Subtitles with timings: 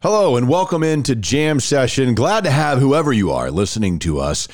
[0.00, 2.14] Hello and welcome into Jam Session.
[2.14, 4.46] Glad to have whoever you are listening to us.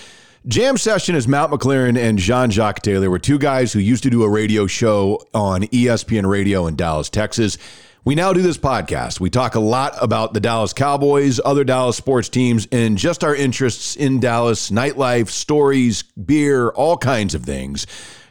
[0.46, 3.10] Jam Session is Matt McLaren and Jean Jacques Taylor.
[3.10, 7.10] We're two guys who used to do a radio show on ESPN Radio in Dallas,
[7.10, 7.58] Texas.
[8.06, 9.20] We now do this podcast.
[9.20, 13.36] We talk a lot about the Dallas Cowboys, other Dallas sports teams, and just our
[13.36, 17.86] interests in Dallas, nightlife, stories, beer, all kinds of things.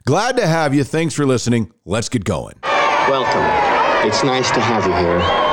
[0.06, 0.84] Glad to have you.
[0.84, 1.72] Thanks for listening.
[1.86, 2.56] Let's get going.
[2.64, 4.08] Welcome.
[4.10, 5.53] It's nice to have you here.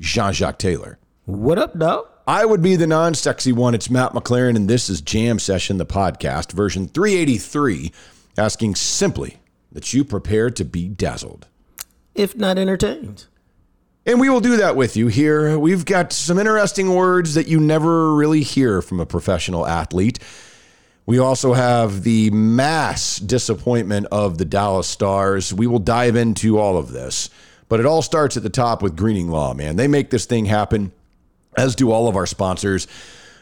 [0.00, 0.98] Jean Jacques Taylor.
[1.24, 2.06] What up, dog?
[2.26, 3.74] I would be the non sexy one.
[3.74, 7.92] It's Matt McLaren, and this is Jam Session, the podcast, version 383,
[8.36, 9.38] asking simply
[9.72, 11.46] that you prepare to be dazzled.
[12.14, 13.26] If not entertained.
[14.06, 15.58] And we will do that with you here.
[15.58, 20.18] We've got some interesting words that you never really hear from a professional athlete.
[21.04, 25.52] We also have the mass disappointment of the Dallas Stars.
[25.52, 27.30] We will dive into all of this.
[27.68, 29.76] But it all starts at the top with Greening Law, man.
[29.76, 30.92] They make this thing happen,
[31.56, 32.86] as do all of our sponsors.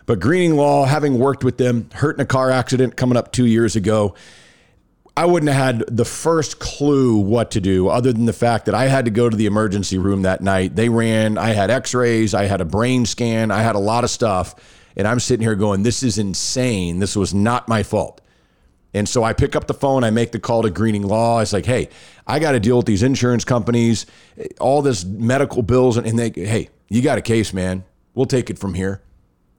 [0.05, 3.47] But Greening Law, having worked with them, hurt in a car accident coming up two
[3.47, 4.15] years ago,
[5.17, 8.75] I wouldn't have had the first clue what to do other than the fact that
[8.75, 10.77] I had to go to the emergency room that night.
[10.77, 14.05] They ran, I had x rays, I had a brain scan, I had a lot
[14.05, 14.55] of stuff.
[14.95, 16.99] And I'm sitting here going, this is insane.
[16.99, 18.21] This was not my fault.
[18.97, 21.41] And so I pick up the phone, I make the call to Greening Law.
[21.41, 21.91] It's like, hey,
[22.27, 24.07] I got to deal with these insurance companies,
[24.59, 27.85] all this medical bills, and they, hey, you got a case, man.
[28.15, 29.03] We'll take it from here.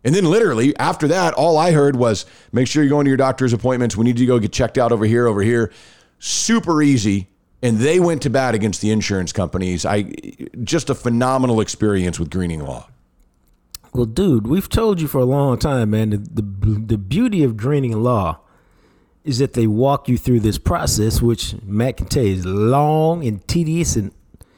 [0.04, 3.18] And then literally after that, all I heard was make sure you're going to your
[3.18, 3.96] doctor's appointments.
[3.96, 5.72] We need you to go get checked out over here, over here.
[6.18, 7.28] Super easy.
[7.62, 9.86] And they went to bat against the insurance companies.
[9.86, 10.14] I
[10.64, 12.88] just a phenomenal experience with Greening Law.
[13.94, 16.10] Well, dude, we've told you for a long time, man.
[16.10, 18.40] The the, the beauty of Greening Law
[19.28, 23.26] is that they walk you through this process, which Matt can tell you is long
[23.26, 24.12] and tedious and,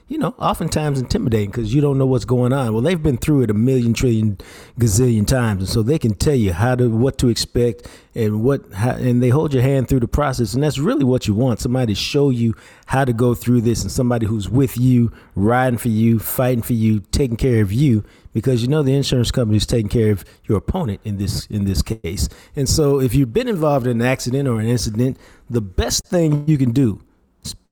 [0.09, 2.73] you know, oftentimes intimidating because you don't know what's going on.
[2.73, 4.39] Well, they've been through it a million trillion
[4.79, 8.61] gazillion times, and so they can tell you how to what to expect and what
[8.73, 11.59] how, and they hold your hand through the process, and that's really what you want.
[11.59, 12.55] Somebody to show you
[12.87, 16.73] how to go through this, and somebody who's with you, riding for you, fighting for
[16.73, 18.03] you, taking care of you,
[18.33, 21.65] because you know the insurance company is taking care of your opponent in this in
[21.65, 22.27] this case.
[22.55, 26.47] And so if you've been involved in an accident or an incident, the best thing
[26.47, 26.99] you can do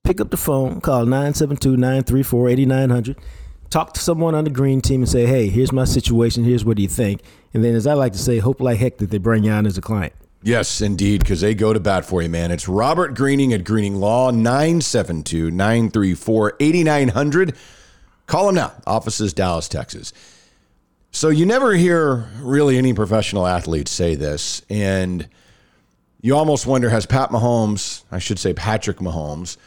[0.07, 3.17] pick up the phone, call 972-934-8900,
[3.69, 6.45] talk to someone on the green team and say, "Hey, here's my situation.
[6.45, 7.19] Here's what do you think?"
[7.53, 9.67] And then as I like to say, hope like heck that they bring you on
[9.67, 10.13] as a client.
[10.41, 12.51] Yes, indeed, because they go to bat for you, man.
[12.51, 17.53] It's Robert Greening at Greening Law, 972 934 8900.
[18.27, 18.71] Call him now.
[18.85, 20.13] Offices, Dallas, Texas.
[21.11, 25.27] So you never hear really any professional athletes say this, and
[26.21, 29.57] you almost wonder has Pat Mahomes, I should say Patrick Mahomes,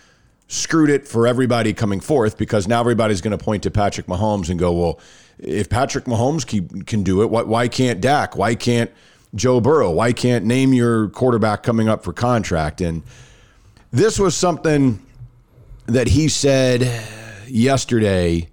[0.50, 4.50] screwed it for everybody coming forth because now everybody's going to point to Patrick Mahomes
[4.50, 5.00] and go, well,
[5.38, 8.36] if Patrick Mahomes keep, can do it, why, why can't Dak?
[8.36, 8.90] Why can't
[9.32, 9.92] Joe Burrow?
[9.92, 12.80] Why can't name your quarterback coming up for contract?
[12.80, 13.04] And
[13.92, 15.00] this was something
[15.86, 16.82] that he said
[17.46, 18.48] yesterday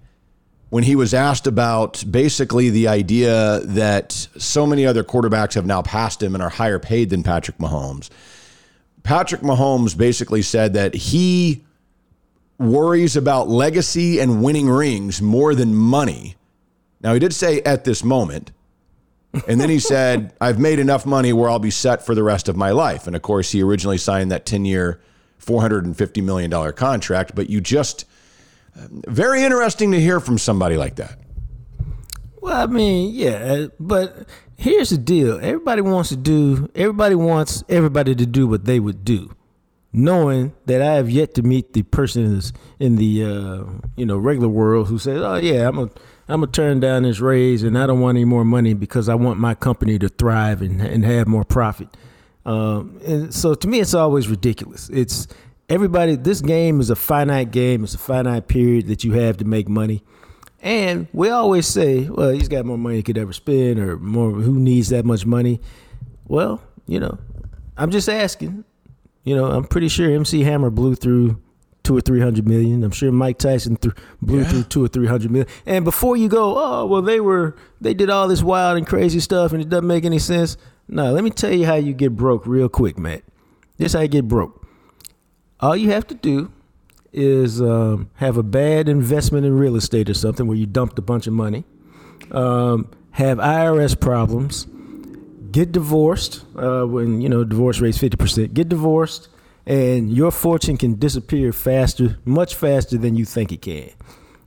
[0.70, 5.82] when he was asked about basically the idea that so many other quarterbacks have now
[5.82, 8.08] passed him and are higher paid than Patrick Mahomes.
[9.02, 11.64] Patrick Mahomes basically said that he
[12.58, 16.36] worries about legacy and winning rings more than money.
[17.00, 18.52] Now, he did say at this moment.
[19.46, 22.48] And then he said, I've made enough money where I'll be set for the rest
[22.48, 23.06] of my life.
[23.06, 25.00] And of course, he originally signed that 10 year,
[25.40, 28.04] $450 million contract, but you just
[28.88, 31.18] very interesting to hear from somebody like that.
[32.40, 35.38] Well, I mean, yeah, uh, but here's the deal.
[35.42, 39.34] Everybody wants to do, everybody wants everybody to do what they would do,
[39.92, 42.40] knowing that I have yet to meet the person
[42.78, 43.64] in the, uh,
[43.96, 45.90] you know, regular world who says, oh, yeah, I'm a,
[46.28, 49.14] I'm gonna turn down this raise and I don't want any more money because I
[49.14, 51.88] want my company to thrive and, and have more profit.
[52.44, 54.90] Um, and so to me, it's always ridiculous.
[54.90, 55.26] It's
[55.68, 56.16] everybody.
[56.16, 57.84] This game is a finite game.
[57.84, 60.02] It's a finite period that you have to make money.
[60.60, 64.32] And we always say, well, he's got more money he could ever spend, or more.
[64.32, 65.60] Who needs that much money?
[66.26, 67.18] Well, you know,
[67.76, 68.64] I'm just asking.
[69.24, 71.40] You know, I'm pretty sure MC Hammer blew through
[71.82, 72.82] two or three hundred million.
[72.84, 74.44] I'm sure Mike Tyson th- blew Yeah.
[74.48, 75.48] through two or three hundred million.
[75.66, 79.20] And before you go, oh well, they were they did all this wild and crazy
[79.20, 80.56] stuff, and it doesn't make any sense.
[80.88, 83.22] No, let me tell you how you get broke real quick, Matt.
[83.76, 84.66] This how you get broke.
[85.60, 86.50] All you have to do
[87.12, 91.02] is um, have a bad investment in real estate or something where you dumped a
[91.02, 91.64] bunch of money,
[92.30, 94.66] um, have IRS problems,
[95.50, 98.54] get divorced uh, when you know divorce rate's fifty percent.
[98.54, 99.28] Get divorced,
[99.66, 103.90] and your fortune can disappear faster, much faster than you think it can.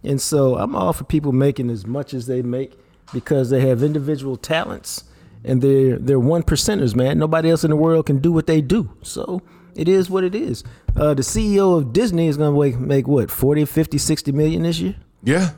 [0.03, 2.73] And so I'm all for people making as much as they make
[3.13, 5.03] because they have individual talents
[5.43, 7.17] and they're they're one percenters, man.
[7.19, 8.95] Nobody else in the world can do what they do.
[9.01, 9.41] So
[9.75, 10.63] it is what it is.
[10.95, 14.63] Uh, the CEO of Disney is going to make, make what 40, 50, 60 million
[14.63, 14.95] this year.
[15.23, 15.51] Yeah.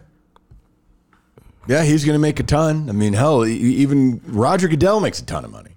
[1.67, 2.89] Yeah, he's going to make a ton.
[2.89, 5.71] I mean, hell, even Roger Goodell makes a ton of money.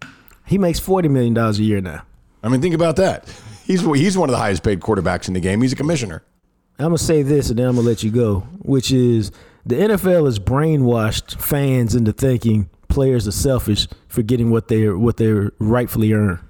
[0.44, 2.02] He makes forty million dollars a year now.
[2.42, 3.28] I mean, think about that.
[3.64, 5.60] He's he's one of the highest paid quarterbacks in the game.
[5.62, 6.22] He's a commissioner.
[6.78, 8.40] I'm gonna say this, and then I'm gonna let you go.
[8.60, 9.32] Which is
[9.64, 15.16] the NFL has brainwashed fans into thinking players are selfish for getting what they what
[15.16, 16.40] they rightfully earn.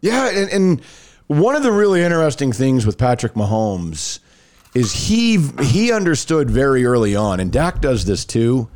[0.00, 0.80] Yeah, and, and
[1.26, 4.20] one of the really interesting things with Patrick Mahomes
[4.74, 8.68] is he he understood very early on, and Dak does this too.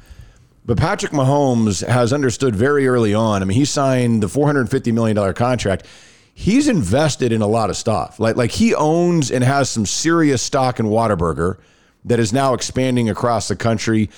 [0.64, 3.40] But Patrick Mahomes has understood very early on.
[3.42, 5.86] I mean, he signed the four hundred fifty million dollar contract.
[6.34, 8.20] He's invested in a lot of stuff.
[8.20, 11.58] Like like he owns and has some serious stock in Whataburger
[12.04, 14.08] that is now expanding across the country.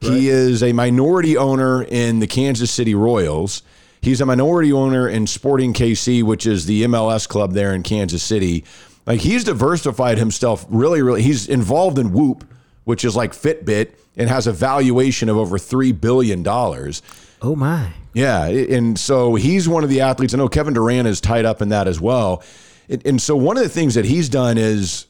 [0.00, 3.62] He is a minority owner in the Kansas City Royals.
[4.00, 8.22] He's a minority owner in Sporting KC, which is the MLS club there in Kansas
[8.22, 8.64] City.
[9.08, 11.22] Like he's diversified himself really, really.
[11.22, 12.44] He's involved in Whoop,
[12.84, 17.00] which is like Fitbit and has a valuation of over three billion dollars.
[17.40, 17.94] Oh my!
[18.12, 20.34] Yeah, and so he's one of the athletes.
[20.34, 22.42] I know Kevin Durant is tied up in that as well.
[22.90, 25.06] And and so one of the things that he's done is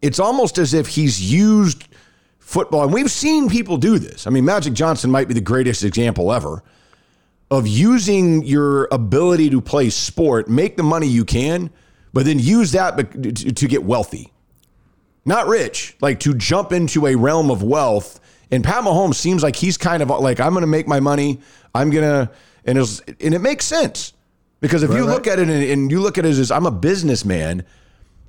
[0.00, 1.86] it's almost as if he's used
[2.38, 4.26] football, and we've seen people do this.
[4.26, 6.62] I mean, Magic Johnson might be the greatest example ever
[7.50, 11.70] of using your ability to play sport, make the money you can,
[12.14, 12.96] but then use that
[13.56, 14.32] to get wealthy.
[15.26, 18.20] Not rich, like to jump into a realm of wealth.
[18.50, 21.40] And Pat Mahomes seems like he's kind of like, I'm going to make my money.
[21.74, 22.30] I'm going to,
[22.64, 24.12] and, it's, and it makes sense
[24.60, 26.70] because if you look at it and, and you look at it as I'm a
[26.70, 27.64] businessman,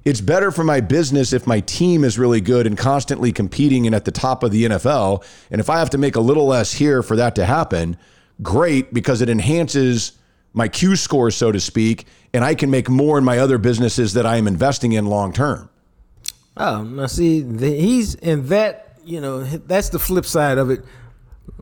[0.03, 3.95] it's better for my business if my team is really good and constantly competing and
[3.95, 5.23] at the top of the NFL.
[5.51, 7.97] And if I have to make a little less here for that to happen,
[8.41, 10.13] great because it enhances
[10.55, 14.13] my Q score, so to speak, and I can make more in my other businesses
[14.13, 15.69] that I am investing in long term.
[16.57, 18.81] Oh, now see, the, he's in that.
[19.03, 20.83] You know, that's the flip side of it.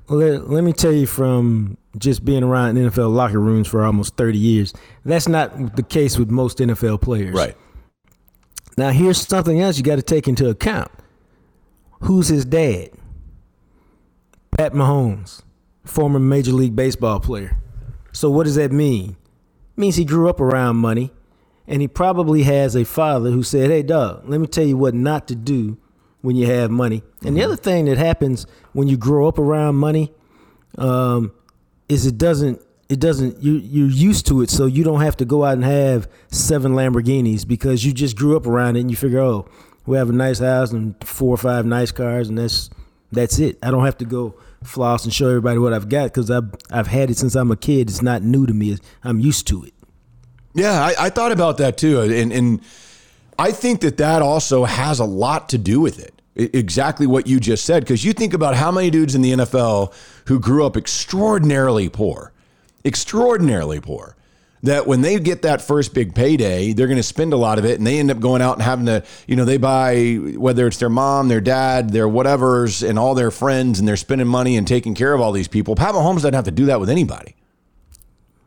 [0.08, 4.38] Let, let me tell you from just being around NFL locker rooms for almost 30
[4.38, 4.74] years,
[5.04, 7.36] that's not the case with most NFL players.
[7.36, 7.58] Right.
[8.78, 10.90] Now, here's something else you got to take into account.
[12.02, 12.92] Who's his dad?
[14.58, 15.42] Pat Mahomes,
[15.84, 17.58] former Major League Baseball player.
[18.14, 19.18] So, what does that mean?
[19.76, 21.12] It means he grew up around money,
[21.68, 24.94] and he probably has a father who said, Hey, dog, let me tell you what
[24.94, 25.78] not to do
[26.22, 27.04] when you have money.
[27.26, 30.14] And the other thing that happens when you grow up around money
[30.78, 31.34] um,
[31.90, 35.26] is it doesn't it doesn't you you're used to it so you don't have to
[35.26, 38.98] go out and have seven Lamborghinis because you just grew up around it and you
[38.98, 39.48] figure oh
[39.86, 42.70] we have a nice house and four or five nice cars and that's
[43.12, 44.36] that's it I don't have to go
[44.68, 47.58] floss and show everybody what I've got because I've I've had it since I'm a
[47.58, 49.74] kid it's not new to me I'm used to it
[50.54, 52.62] Yeah, I, I thought about that too, uh, and and
[53.40, 56.14] I think that that also has a lot to do with it.
[56.36, 59.94] Exactly what you just said, because you think about how many dudes in the NFL
[60.28, 62.32] who grew up extraordinarily poor,
[62.84, 64.16] extraordinarily poor.
[64.64, 67.66] That when they get that first big payday, they're going to spend a lot of
[67.66, 70.68] it, and they end up going out and having to, you know, they buy whether
[70.68, 74.56] it's their mom, their dad, their whatever's, and all their friends, and they're spending money
[74.56, 75.76] and taking care of all these people.
[75.76, 77.36] Pat Mahomes doesn't have to do that with anybody.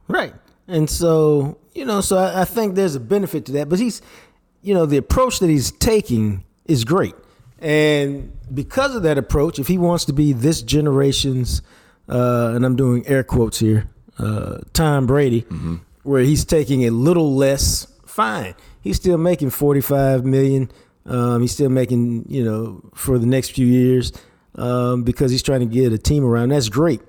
[0.09, 0.33] Right.
[0.69, 3.69] And so, you know, so I, I think there's a benefit to that.
[3.69, 4.01] But he's,
[4.63, 7.15] you know, the approach that he's taking is great.
[7.59, 11.61] And because of that approach, if he wants to be this generation's,
[12.09, 15.45] uh, and I'm doing air quotes here, uh, Tom Brady,
[16.07, 18.55] where he's taking a little less, fine.
[18.81, 20.71] He's still making 45 million.
[21.05, 24.13] Um, he's still making, you know, for the next few years
[24.57, 26.49] um, because he's trying to get a team around.
[26.51, 27.01] That's great.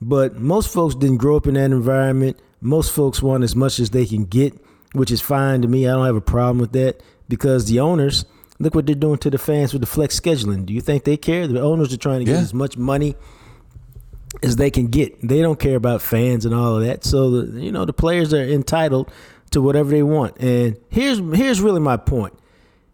[0.00, 2.38] But most folks didn't grow up in that environment.
[2.60, 4.54] most folks want as much as they can get,
[4.92, 5.86] which is fine to me.
[5.86, 8.24] I don't have a problem with that because the owners
[8.58, 10.64] look what they're doing to the fans with the flex scheduling.
[10.66, 11.46] Do you think they care?
[11.46, 12.40] The owners are trying to get Yeah.
[12.40, 13.14] as much money
[14.42, 15.26] as they can get.
[15.26, 17.04] They don't care about fans and all of that.
[17.04, 19.10] So the, you know the players are entitled
[19.50, 20.38] to whatever they want.
[20.38, 22.34] And here's here's really my point.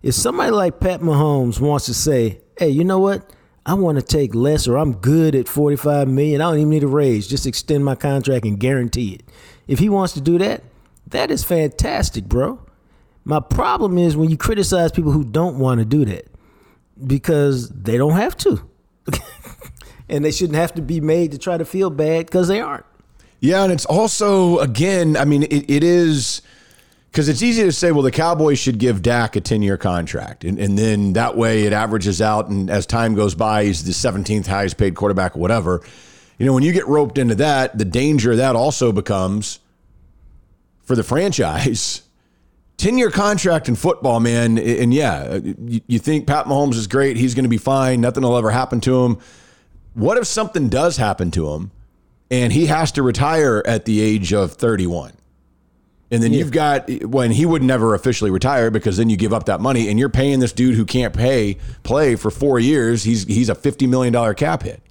[0.02, 3.30] If somebody like Pat Mahomes wants to say, "Hey, you know what?
[3.64, 6.40] I want to take less or I'm good at 45 million.
[6.40, 7.28] I don't even need a raise.
[7.28, 9.22] Just extend my contract and guarantee it."
[9.68, 10.62] If he wants to do that,
[11.08, 12.60] that is fantastic, bro.
[13.24, 16.26] My problem is when you criticize people who don't want to do that
[17.06, 18.68] because they don't have to.
[20.12, 22.84] and they shouldn't have to be made to try to feel bad because they aren't.
[23.40, 26.42] Yeah, and it's also again, I mean, it, it is
[27.10, 30.58] because it's easy to say, well, the Cowboys should give Dak a ten-year contract, and,
[30.58, 34.46] and then that way it averages out, and as time goes by, he's the seventeenth
[34.46, 35.82] highest paid quarterback, or whatever.
[36.38, 39.58] You know, when you get roped into that, the danger of that also becomes
[40.82, 42.02] for the franchise.
[42.78, 44.58] 10 year contract in football, man.
[44.58, 47.16] And yeah, you, you think Pat Mahomes is great.
[47.16, 48.00] He's going to be fine.
[48.00, 49.18] Nothing will ever happen to him.
[49.94, 51.70] What if something does happen to him
[52.30, 55.12] and he has to retire at the age of 31?
[56.10, 59.46] And then you've got when he would never officially retire because then you give up
[59.46, 63.04] that money and you're paying this dude who can't pay play for four years.
[63.04, 64.82] He's he's a fifty million dollar cap hit.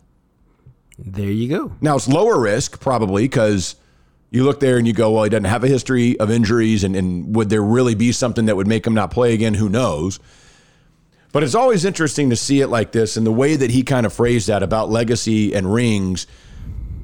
[0.97, 1.73] There you go.
[1.79, 3.75] Now it's lower risk probably because
[4.31, 6.95] you look there and you go, well, he doesn't have a history of injuries, and,
[6.95, 9.53] and would there really be something that would make him not play again?
[9.53, 10.19] Who knows?
[11.31, 14.05] But it's always interesting to see it like this and the way that he kind
[14.05, 16.27] of phrased that about legacy and rings.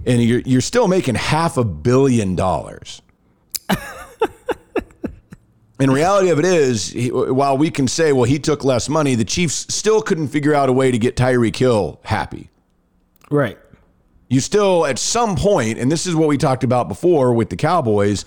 [0.05, 3.01] And you're, you're still making half a billion dollars.
[5.79, 9.13] In reality of it is, he, while we can say, well, he took less money,
[9.13, 12.49] the Chiefs still couldn't figure out a way to get Tyreek Hill happy
[13.29, 13.57] Right.
[14.27, 17.57] you still at some point, and this is what we talked about before with the
[17.57, 18.25] Cowboys.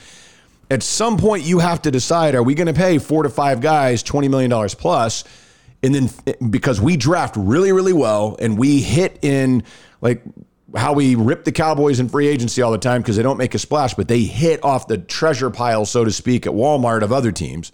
[0.70, 3.60] At some point, you have to decide: Are we going to pay four to five
[3.60, 5.24] guys twenty million dollars plus?
[5.82, 9.62] And then because we draft really, really well, and we hit in
[10.00, 10.22] like
[10.76, 13.54] how we rip the Cowboys in free agency all the time because they don't make
[13.54, 17.12] a splash, but they hit off the treasure pile, so to speak, at Walmart of
[17.12, 17.72] other teams.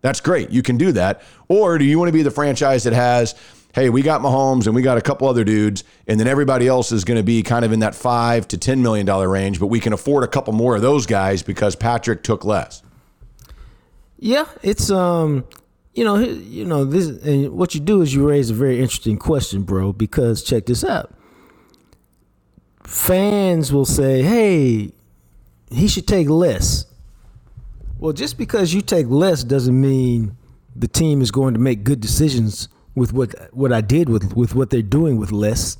[0.00, 0.50] That's great.
[0.50, 1.22] You can do that.
[1.48, 3.34] Or do you want to be the franchise that has,
[3.74, 6.92] hey, we got Mahomes and we got a couple other dudes, and then everybody else
[6.92, 9.68] is going to be kind of in that five to ten million dollar range, but
[9.68, 12.82] we can afford a couple more of those guys because Patrick took less.
[14.18, 15.44] Yeah, it's um,
[15.94, 19.16] you know, you know this, and what you do is you raise a very interesting
[19.16, 19.92] question, bro.
[19.92, 21.14] Because check this out.
[22.82, 24.92] Fans will say, "Hey,
[25.70, 26.86] he should take less."
[27.98, 30.36] Well, just because you take less doesn't mean
[30.74, 34.54] the team is going to make good decisions with what what I did with with
[34.54, 35.78] what they're doing with less,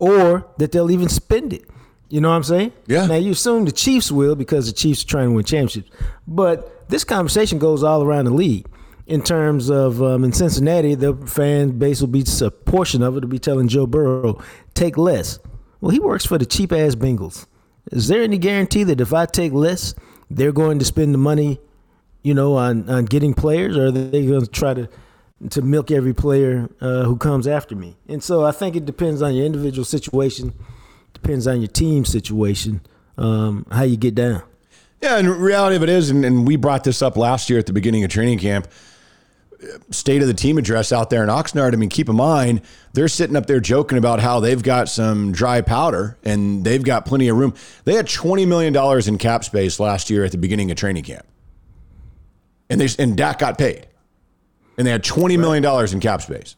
[0.00, 1.64] or that they'll even spend it.
[2.08, 2.72] You know what I'm saying?
[2.86, 3.06] Yeah.
[3.06, 5.90] Now you assume the Chiefs will because the Chiefs are trying to win championships,
[6.26, 8.66] but this conversation goes all around the league.
[9.06, 13.22] In terms of um, in Cincinnati, the fan base will be a portion of it
[13.22, 14.42] will be telling Joe Burrow
[14.74, 15.38] take less.
[15.80, 17.46] Well, he works for the cheap ass Bengals.
[17.92, 19.94] Is there any guarantee that if I take less,
[20.28, 21.60] they're going to spend the money,
[22.22, 24.88] you know, on, on getting players, or are they going to try to
[25.50, 27.96] to milk every player uh, who comes after me?
[28.08, 30.54] And so I think it depends on your individual situation,
[31.12, 32.80] depends on your team situation,
[33.18, 34.42] um, how you get down.
[35.02, 37.66] Yeah, and reality of it is, and, and we brought this up last year at
[37.66, 38.66] the beginning of training camp.
[39.90, 41.72] State of the team address out there in Oxnard.
[41.72, 42.60] I mean, keep in mind
[42.92, 47.06] they're sitting up there joking about how they've got some dry powder and they've got
[47.06, 47.54] plenty of room.
[47.84, 51.04] They had twenty million dollars in cap space last year at the beginning of training
[51.04, 51.26] camp,
[52.68, 53.86] and they and Dak got paid,
[54.76, 56.56] and they had twenty million dollars in cap space.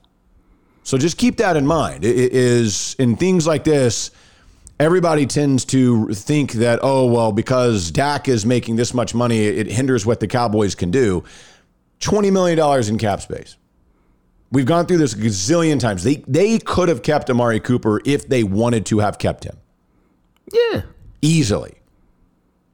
[0.83, 2.05] So just keep that in mind.
[2.05, 4.11] It it is in things like this
[4.81, 9.67] everybody tends to think that, oh, well, because Dak is making this much money, it
[9.67, 11.25] hinders what the Cowboys can do.
[12.01, 13.57] $20 million in cap space.
[14.51, 16.05] We've gone through this a gazillion times.
[16.05, 19.59] They, they could have kept Amari Cooper if they wanted to have kept him
[20.53, 20.83] Yeah.
[21.21, 21.75] easily.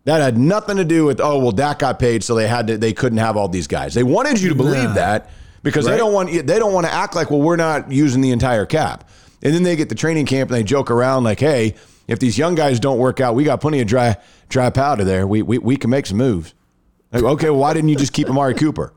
[0.04, 2.76] That had nothing to do with, oh, well, Dak got paid, so they had to,
[2.78, 3.94] they couldn't have all these guys.
[3.94, 4.94] They wanted you to believe Nah.
[4.94, 5.30] that
[5.62, 8.30] because they don't want they don't want to act like, well, we're not using the
[8.32, 9.08] entire cap.
[9.42, 11.74] And then they get the training camp and they joke around like, hey,
[12.06, 14.16] if these young guys don't work out, we got plenty of dry
[14.50, 15.26] dry powder there.
[15.26, 16.52] We we, we can make some moves.
[17.10, 18.92] Like, okay, well, why didn't you just keep Amari Cooper?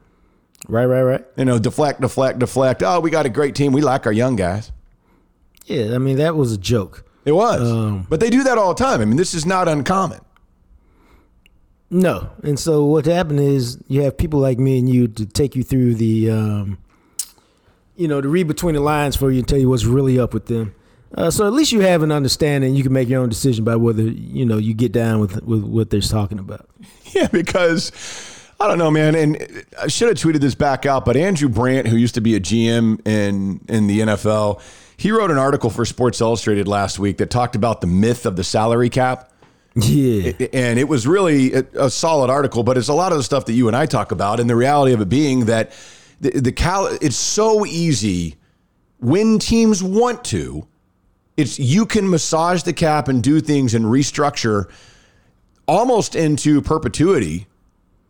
[0.68, 1.26] Right, right, right.
[1.38, 2.84] You know, deflect, deflect, deflect.
[2.84, 3.72] Oh, we got a great team.
[3.72, 4.72] We like our young guys.
[5.66, 7.06] Yeah, I mean that was a joke.
[7.26, 7.62] It was.
[7.62, 9.02] Um, but they do that all the time.
[9.02, 10.22] I mean, this is not uncommon.
[11.90, 15.56] No, and so what happened is you have people like me and you to take
[15.56, 16.78] you through the, um,
[17.96, 20.34] you know, to read between the lines for you and tell you what's really up
[20.34, 20.74] with them.
[21.16, 22.76] Uh, so at least you have an understanding.
[22.76, 25.64] You can make your own decision about whether you know you get down with with
[25.64, 26.70] what they're talking about.
[27.14, 27.94] Yeah, because
[28.60, 29.16] I don't know, man.
[29.16, 32.36] And I should have tweeted this back out, but Andrew Brandt, who used to be
[32.36, 34.62] a GM in in the NFL,
[34.98, 38.36] he wrote an article for Sports Illustrated last week that talked about the myth of
[38.36, 39.32] the salary cap.
[39.76, 43.46] Yeah, and it was really a, solid article, but it's a lot of the stuff
[43.46, 45.72] that you and I talk about, and the reality of it being that
[46.20, 48.38] the, the cal it's so easy
[49.00, 50.68] when teams want to.
[51.36, 54.68] It's you can massage the cap and do things and restructure
[55.68, 57.46] almost into perpetuity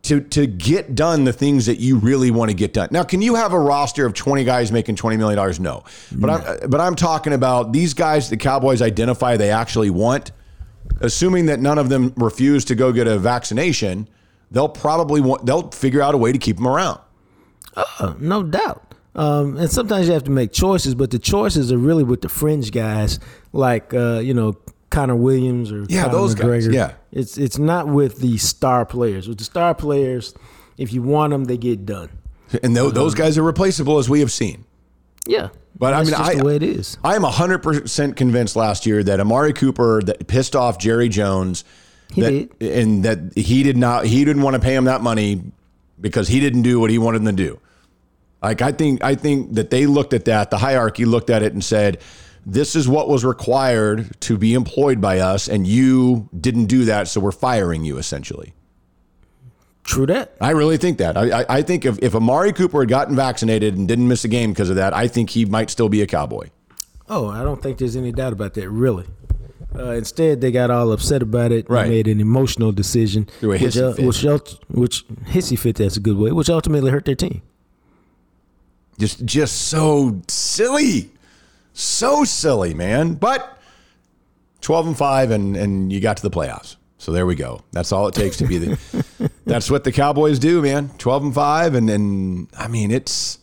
[0.02, 2.88] to to get done the things that you really want to get done.
[2.90, 5.60] Now, can you have a roster of 20 guys making 20 million dollars?
[5.60, 5.84] No.
[6.12, 10.32] But I'm but I'm talking about these guys the Cowboys identify they actually want
[11.00, 14.08] assuming that none of them refuse to go get a vaccination,
[14.50, 17.00] they'll probably want they'll figure out a way to keep them around.
[17.76, 18.94] Uh, no doubt.
[19.14, 22.28] Um, and sometimes you have to make choices, but the choices are really with the
[22.28, 23.18] fringe guys,
[23.52, 24.56] like uh, you know
[24.90, 26.72] Connor Williams or Yeah, Conor those guys, McGregor.
[26.74, 26.92] yeah.
[27.12, 29.28] it's it's not with the star players.
[29.28, 30.34] With the star players,
[30.76, 32.10] if you want them, they get done.
[32.62, 34.64] And tho- those um, guys are replaceable as we have seen.
[35.26, 36.96] Yeah, But I mean, just I, the way it is.
[37.04, 41.64] I am 100% convinced last year that Amari Cooper that pissed off Jerry Jones
[42.14, 42.72] He that, did.
[42.72, 45.42] and that he did not he didn't want to pay him that money
[46.00, 47.60] because he didn't do what he wanted them to do.
[48.42, 51.52] Like I think I think that they looked at that, the hierarchy looked at it
[51.52, 52.00] and said,
[52.50, 57.06] this is what was required to be employed by us and you didn't do that
[57.06, 58.54] so we're firing you essentially.
[59.84, 60.34] True that.
[60.40, 61.16] I really think that.
[61.16, 64.28] I, I, I think if, if Amari Cooper had gotten vaccinated and didn't miss a
[64.28, 66.48] game because of that, I think he might still be a cowboy.
[67.08, 69.06] Oh, I don't think there's any doubt about that, really.
[69.74, 71.68] Uh, instead, they got all upset about it.
[71.70, 71.82] Right.
[71.82, 74.04] and made an emotional decision, Threw a which, hissy fit.
[74.06, 75.76] which, which hissy fit.
[75.76, 76.32] That's a good way.
[76.32, 77.40] Which ultimately hurt their team.
[78.98, 81.10] Just just so silly.
[81.78, 83.14] So silly, man.
[83.14, 83.56] But
[84.62, 86.74] 12 and 5 and and you got to the playoffs.
[86.98, 87.62] So there we go.
[87.70, 90.88] That's all it takes to be the That's what the Cowboys do, man.
[90.98, 93.38] 12 and 5 and and I mean it's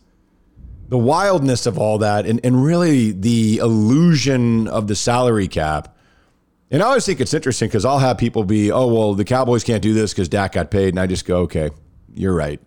[0.89, 5.95] the wildness of all that and, and really the illusion of the salary cap.
[6.69, 9.63] And I always think it's interesting because I'll have people be, oh, well, the Cowboys
[9.63, 10.89] can't do this because Dak got paid.
[10.89, 11.69] And I just go, okay,
[12.13, 12.59] you're right.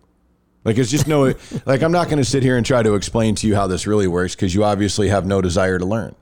[0.63, 1.33] Like, it's just no,
[1.65, 3.87] like, I'm not going to sit here and try to explain to you how this
[3.87, 6.15] really works because you obviously have no desire to learn.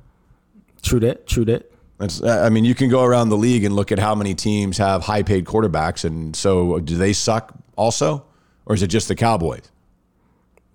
[0.83, 1.27] True that.
[1.27, 1.71] True that.
[1.97, 4.77] That's, I mean, you can go around the league and look at how many teams
[4.77, 6.05] have high paid quarterbacks.
[6.05, 8.25] And so do they suck also?
[8.67, 9.71] Or is it just the Cowboys?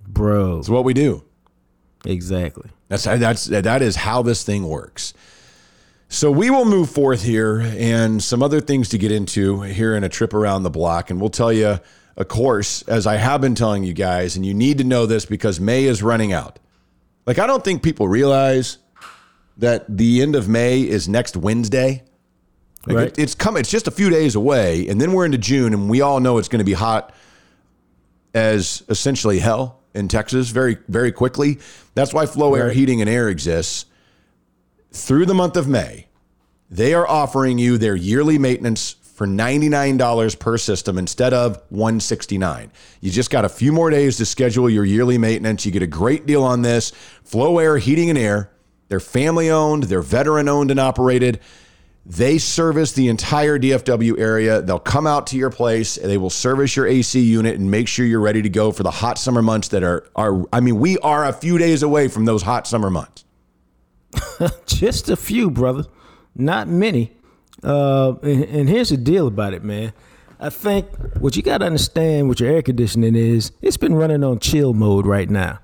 [0.08, 0.58] Bro.
[0.58, 1.22] It's what we do.
[2.04, 2.68] Exactly.
[2.88, 5.14] That's that's that is how this thing works.
[6.08, 10.04] So we will move forth here and some other things to get into here in
[10.04, 11.80] a trip around the block, and we'll tell you,
[12.16, 15.24] of course, as I have been telling you guys, and you need to know this
[15.24, 16.58] because May is running out.
[17.26, 18.78] Like I don't think people realize
[19.58, 22.02] that the end of May is next Wednesday.
[22.86, 23.06] Like, Right.
[23.08, 23.60] it- it's coming.
[23.60, 26.38] It's just a few days away, and then we're into June, and we all know
[26.38, 27.12] it's going to be hot
[28.34, 31.58] as essentially hell in Texas very, very quickly.
[31.94, 33.84] That's why Flo Aire Heating and Air exists.
[34.90, 36.06] Through the month of May,
[36.70, 42.72] they are offering you their yearly maintenance for $99 per system instead of 169.
[43.00, 45.64] You just got a few more days to schedule your yearly maintenance.
[45.64, 46.90] You get a great deal on this.
[47.22, 48.50] Flo Aire Heating and Air,
[48.88, 51.38] they're family owned, they're veteran owned and operated.
[52.04, 54.60] They service the entire DFW area.
[54.60, 55.94] They'll come out to your place.
[55.94, 58.90] They will service your AC unit and make sure you're ready to go for the
[58.90, 62.24] hot summer months that are are I mean, we are a few days away from
[62.24, 63.24] those hot summer months.
[64.66, 65.84] Just a few, brother.
[66.34, 67.12] Not many.
[67.62, 69.92] Uh, and, and here's the deal about it, man.
[70.40, 70.88] I think
[71.20, 74.74] what you got to understand with your air conditioning is it's been running on chill
[74.74, 75.60] mode right now.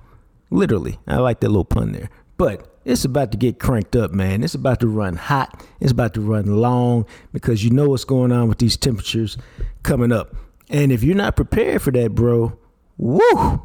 [0.51, 0.99] Literally.
[1.07, 2.11] I like that little pun there.
[2.37, 4.45] But it's about to get cranked up, man.
[4.45, 5.65] It's about to run hot.
[5.81, 9.37] It's about to run long because you know what's going on with these temperatures
[9.83, 10.35] coming up.
[10.71, 12.57] And if you're not prepared for that, bro,
[12.97, 13.63] woo,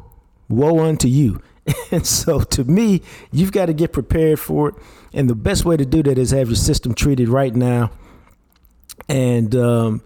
[0.48, 1.40] woe unto you.
[1.90, 3.00] And so to me,
[3.32, 4.74] you've got to get prepared for it.
[5.14, 7.90] And the best way to do that is have your system treated right now.
[9.08, 10.02] And um,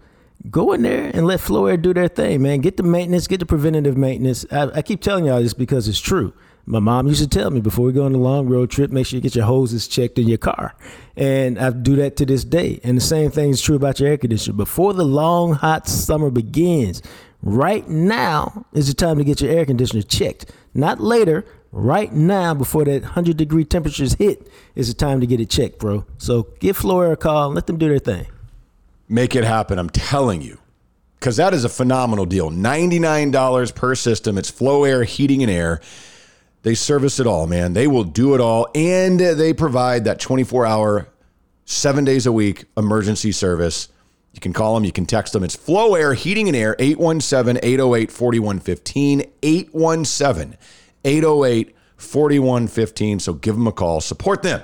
[0.49, 2.61] go in there and let Flo Aire do their thing, man.
[2.61, 4.45] Get the maintenance, get the preventative maintenance.
[4.51, 6.33] I, I keep telling y'all this because it's true.
[6.65, 9.07] My mom used to tell me before we go on a long road trip, make
[9.07, 10.75] sure you get your hoses checked in your car.
[11.17, 12.79] And I do that to this day.
[12.83, 14.55] And the same thing is true about your air conditioner.
[14.55, 17.01] Before the long, hot summer begins,
[17.41, 20.51] right now is the time to get your air conditioner checked.
[20.75, 25.39] Not later, right now before that 100 degree temperatures hit is the time to get
[25.39, 26.05] it checked, bro.
[26.19, 28.27] So give Flo Aire a call and let them do their thing.
[29.11, 30.59] Make it happen, I'm telling you.
[31.19, 32.51] Cuz that is a phenomenal deal.
[32.51, 34.37] $99 per system.
[34.37, 35.81] It's Flo Aire Heating and Air.
[36.61, 37.73] They service it all, man.
[37.73, 38.67] They will do it all.
[38.75, 41.07] And they provide that 24 hour,
[41.65, 43.89] seven days a week emergency service.
[44.33, 45.43] You can call them, you can text them.
[45.43, 49.23] It's Flo Aire Heating and Air, 817 808 4115.
[49.41, 50.57] 817
[51.03, 53.19] 808 4115.
[53.19, 54.01] So give them a call.
[54.01, 54.61] Support them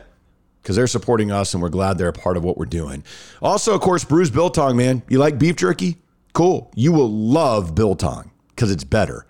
[0.66, 3.04] because they're supporting us and we're glad they're a part of what we're doing.
[3.40, 5.04] Also, of course, Brus Biltong, man.
[5.08, 5.98] You like beef jerky?
[6.34, 6.72] Cool.
[6.74, 9.28] You will love Biltong because it's better.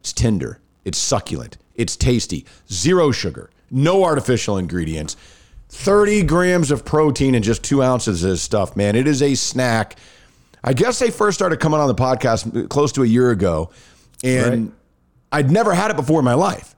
[0.00, 5.16] It's tender, it's succulent, it's tasty, zero sugar, no artificial ingredients.
[5.70, 8.94] 30 grams of protein and just two ounces of this stuff, man.
[8.94, 9.96] It is a snack.
[10.62, 13.70] I guess they first started coming on the podcast close to a year ago,
[14.22, 14.72] and Right.
[15.32, 16.74] I'd never had it before in my life.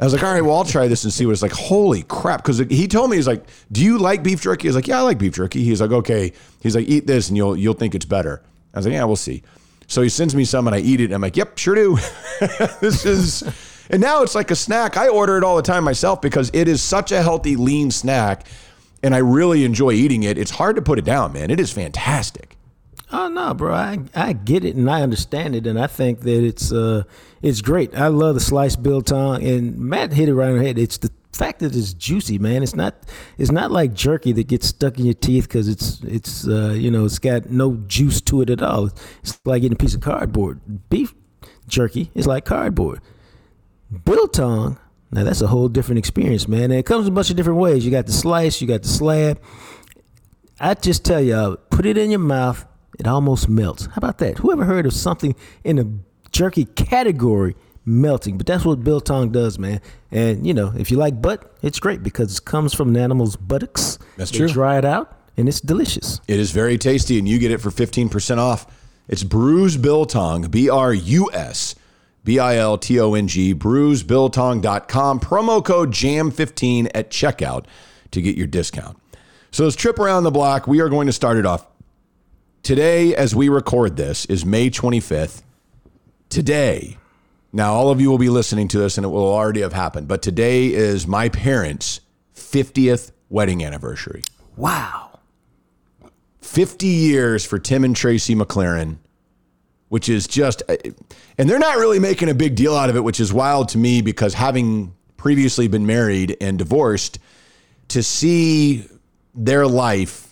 [0.00, 1.52] I was like, all right, well, I'll try this and see what it's like.
[1.52, 2.42] Holy crap.
[2.42, 4.68] Because he told me, he's like, do you like beef jerky?
[4.68, 5.64] Was like, yeah, I like beef jerky.
[5.64, 6.32] He's like, okay.
[6.60, 8.42] He's like, eat this and you'll you'll think it's better.
[8.74, 9.42] I was like, yeah, we'll see.
[9.88, 11.06] So he sends me some and I eat it.
[11.06, 11.96] And I'm like, yep, sure do.
[12.80, 13.42] this is,
[13.90, 14.96] and now it's like a snack.
[14.96, 18.46] I order it all the time myself because it is such a healthy, lean snack.
[19.02, 20.36] And I really enjoy eating it.
[20.36, 21.50] It's hard to put it down, man.
[21.50, 22.57] It is fantastic.
[23.10, 23.74] Oh no, bro.
[23.74, 27.04] I I get it and I understand it, and I think that it's uh
[27.42, 27.94] it's great.
[27.96, 30.78] I love the sliced biltong, and Matt hit it right on the head.
[30.78, 32.62] It's the fact that it's juicy, man.
[32.62, 32.94] It's not
[33.38, 36.90] it's not like jerky that gets stuck in your teeth because it's it's uh you
[36.90, 38.90] know it's got no juice to it at all.
[39.22, 40.60] It's like eating a piece of cardboard.
[40.90, 41.14] Beef
[41.66, 43.00] jerky is like cardboard.
[44.04, 44.78] Biltong,
[45.10, 46.64] now that's a whole different experience, man.
[46.64, 47.86] And it comes in a bunch of different ways.
[47.86, 49.40] You got the slice, you got the slab.
[50.60, 52.66] I just tell y'all, put it in your mouth,
[52.98, 53.86] it almost melts.
[53.86, 54.38] How about that?
[54.38, 55.34] Whoever heard of something
[55.64, 55.88] in the
[56.32, 58.36] jerky category melting?
[58.38, 59.80] But that's what biltong does, man.
[60.10, 63.36] And you know, if you like butt, it's great because it comes from an animal's
[63.36, 63.98] buttocks.
[64.16, 64.48] That's They true.
[64.48, 66.20] Dry it out, and it's delicious.
[66.28, 68.66] It is very tasty, and you get it for 15% off.
[69.08, 71.74] It's Brus Biltong, B R U S
[72.24, 75.20] B I L T O N G, brusbiltong.com.
[75.20, 77.64] Promo code JAM15 at checkout
[78.10, 78.98] to get your discount.
[79.50, 81.66] So, this trip around the block, we are going to start it off.
[82.68, 85.40] Today, as we record this, is May 25th.
[86.28, 86.98] Today,
[87.50, 90.06] now all of you will be listening to this and it will already have happened,
[90.06, 92.00] but today is my parents'
[92.34, 94.20] 50th wedding anniversary.
[94.54, 95.20] Wow.
[96.42, 98.98] 50 years for Tim and Tracy McLaren,
[99.88, 100.76] which is just, uh,
[101.38, 103.78] and they're not really making a big deal out of it, which is wild to
[103.78, 107.18] me because having previously been married and divorced,
[107.88, 108.86] to see
[109.34, 110.27] their life,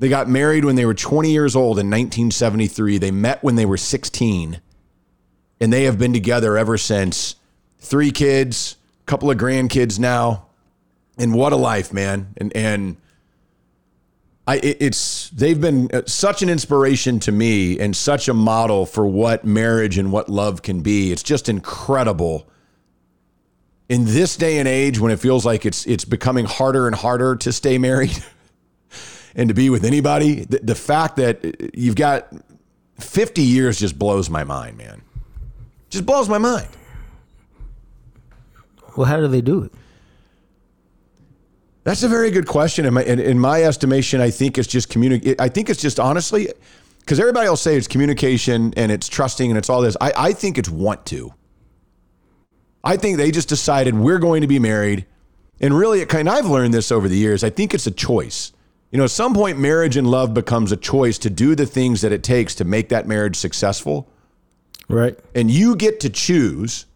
[0.00, 2.96] they got married when they were 20 years old in 1973.
[2.96, 4.58] They met when they were 16,
[5.60, 7.36] and they have been together ever since.
[7.78, 10.46] Three kids, a couple of grandkids now,
[11.18, 12.32] and what a life, man!
[12.38, 12.96] And and
[14.46, 19.06] I, it's they've been uh, such an inspiration to me and such a model for
[19.06, 21.12] what marriage and what love can be.
[21.12, 22.48] It's just incredible.
[23.90, 27.36] In this day and age, when it feels like it's it's becoming harder and harder
[27.36, 28.24] to stay married
[29.34, 32.32] and to be with anybody, the, the fact that you've got
[32.98, 35.02] 50 years just blows my mind, man.
[35.88, 36.68] Just blows my mind.
[38.96, 39.72] Well, how do they do it?
[41.84, 42.84] That's a very good question.
[42.84, 45.40] In my, in, in my estimation, I think it's just communicate.
[45.40, 46.52] I think it's just honestly,
[47.00, 49.96] because everybody will say it's communication and it's trusting and it's all this.
[50.00, 51.32] I, I think it's want to.
[52.84, 55.06] I think they just decided we're going to be married.
[55.60, 57.44] And really, it kind I've learned this over the years.
[57.44, 58.52] I think it's a choice.
[58.90, 62.00] You know, at some point, marriage and love becomes a choice to do the things
[62.00, 64.08] that it takes to make that marriage successful.
[64.88, 65.18] Right.
[65.34, 66.86] And you get to choose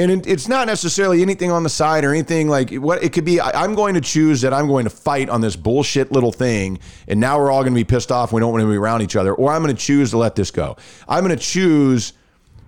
[0.00, 3.26] and it, it's not necessarily anything on the side or anything like what it could
[3.26, 3.38] be.
[3.38, 6.78] I, I'm going to choose that I'm going to fight on this bullshit little thing,
[7.06, 8.32] and now we're all going to be pissed off.
[8.32, 10.36] We don't want to be around each other, or I'm going to choose to let
[10.36, 10.78] this go.
[11.06, 12.14] I'm going to choose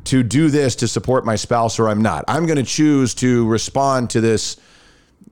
[0.04, 2.26] to do this to support my spouse, or I'm not.
[2.28, 4.58] I'm going to choose to respond to this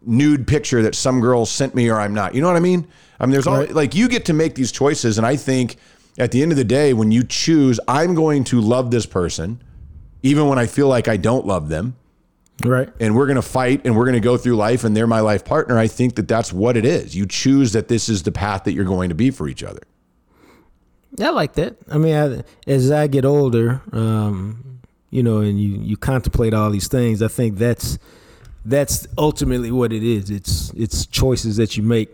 [0.06, 2.34] nude picture that some girl sent me, or I'm not.
[2.34, 2.86] You know what I mean?
[3.18, 3.74] I mean, there's all Right.
[3.74, 5.76] like you get to make these choices, and I think
[6.18, 9.60] at the end of the day, when you choose, I'm going to love this person
[10.22, 11.94] even when I feel like I don't love them,
[12.62, 12.90] Right.
[13.00, 15.20] and we're going to fight and we're going to go through life and they're my
[15.20, 17.14] life partner, I think that that's what it is.
[17.16, 19.80] You choose that this is the path that you're going to be for each other.
[21.18, 21.76] I like that.
[21.90, 26.70] I mean, I, as I get older, um, you know, and you you contemplate all
[26.70, 27.98] these things, I think that's
[28.64, 30.30] that's ultimately what it is.
[30.30, 32.10] It's it's choices that you make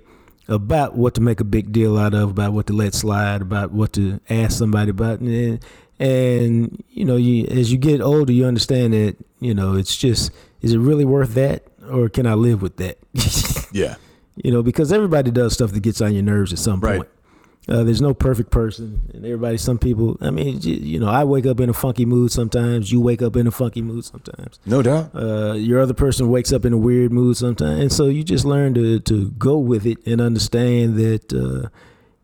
[0.48, 3.72] about what to make a big deal out of, about what to let slide, about
[3.72, 5.59] what to ask somebody about, and
[5.98, 10.30] and you know, you as you get older, you understand that you know it's just
[10.62, 12.98] is it really worth that, or can I live with that?
[13.72, 13.96] Yeah.
[14.37, 16.98] you know, because everybody does stuff that gets on your nerves at some Right.
[16.98, 17.09] point.
[17.68, 19.57] Uh, there's no perfect person, and everybody.
[19.57, 20.16] Some people.
[20.20, 22.92] I mean, you know, I wake up in a funky mood sometimes.
[22.92, 24.61] You wake up in a funky mood sometimes.
[24.66, 25.11] No doubt.
[25.14, 28.44] Uh, your other person wakes up in a weird mood sometimes, and so you just
[28.44, 31.33] learn to to go with it and understand that.
[31.33, 31.68] Uh,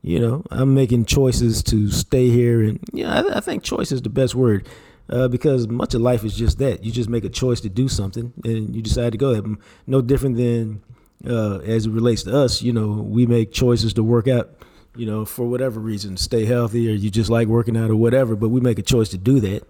[0.04, 4.02] you know, I'm making choices to stay here, and yeah, I, I think choice is
[4.02, 4.68] the best word.
[5.08, 6.84] Uh, because much of life is just that.
[6.84, 9.56] You just make a choice to do something, and you decide to go there.
[9.86, 10.82] No different than
[11.28, 12.62] uh, as it relates to us.
[12.62, 14.50] You know, we make choices to work out.
[14.94, 18.36] You know, for whatever reason, stay healthy, or you just like working out, or whatever.
[18.36, 19.66] But we make a choice to do that.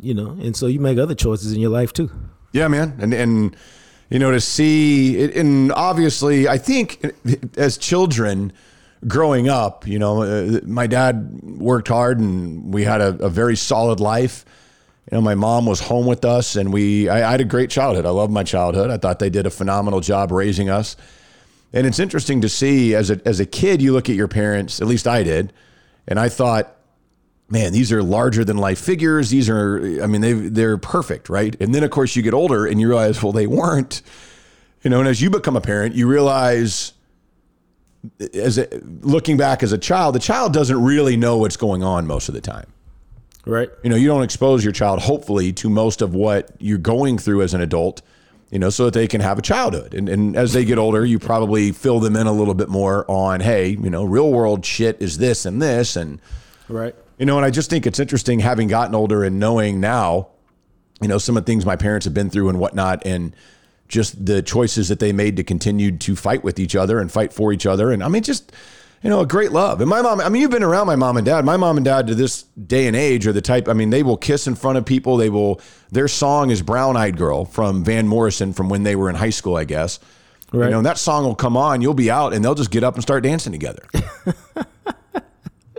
[0.00, 2.10] You know, and so you make other choices in your life too.
[2.52, 3.56] Yeah, man, and and
[4.10, 7.04] you know to see it, and obviously, I think
[7.56, 8.52] as children
[9.06, 13.56] growing up, you know, uh, my dad worked hard, and we had a, a very
[13.56, 14.44] solid life.
[15.10, 17.70] You know, my mom was home with us, and we I, I had a great
[17.70, 18.06] childhood.
[18.06, 18.90] I love my childhood.
[18.90, 20.96] I thought they did a phenomenal job raising us.
[21.72, 24.80] And it's interesting to see as a as a kid, you look at your parents.
[24.80, 25.52] At least I did,
[26.06, 26.74] and I thought,
[27.50, 29.30] man, these are larger than life figures.
[29.30, 31.54] These are, I mean, they they're perfect, right?
[31.60, 34.02] And then of course you get older and you realize, well, they weren't.
[34.82, 36.92] You know, and as you become a parent, you realize,
[38.32, 38.68] as a,
[39.00, 42.34] looking back as a child, the child doesn't really know what's going on most of
[42.34, 42.72] the time.
[43.44, 43.70] Right.
[43.82, 47.42] You know, you don't expose your child, hopefully, to most of what you're going through
[47.42, 48.02] as an adult.
[48.50, 49.92] You know, so that they can have a childhood.
[49.92, 53.04] And, and as they get older, you probably fill them in a little bit more
[53.10, 55.96] on, hey, you know, real world shit is this and this.
[55.96, 56.18] And,
[56.66, 56.94] Right.
[57.18, 60.28] you know, and I just think it's interesting having gotten older and knowing now,
[61.02, 63.36] you know, some of the things my parents have been through and whatnot, and
[63.86, 67.34] just the choices that they made to continue to fight with each other and fight
[67.34, 67.90] for each other.
[67.92, 68.50] And I mean, just,
[69.02, 69.80] you know, a great love.
[69.80, 71.44] And my mom, I mean, you've been around my mom and dad.
[71.44, 74.02] My mom and dad to this day and age are the type, I mean, they
[74.02, 75.16] will kiss in front of people.
[75.16, 79.08] They will, their song is Brown Eyed Girl from Van Morrison from when they were
[79.08, 80.00] in high school, I guess.
[80.52, 82.82] You know, and that song will come on, you'll be out, and they'll just get
[82.82, 83.86] up and start dancing together.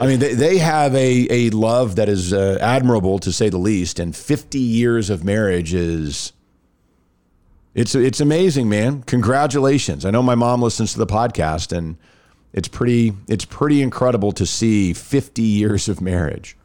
[0.02, 3.58] I mean, they, they have a, a love that is uh, admirable to say the
[3.58, 6.34] least, and 50 years of marriage is
[7.76, 9.04] it's it's amazing, man.
[9.04, 10.06] Congratulations!
[10.06, 11.98] I know my mom listens to the podcast, and
[12.54, 16.58] it's pretty it's pretty incredible to see 50 years of marriage.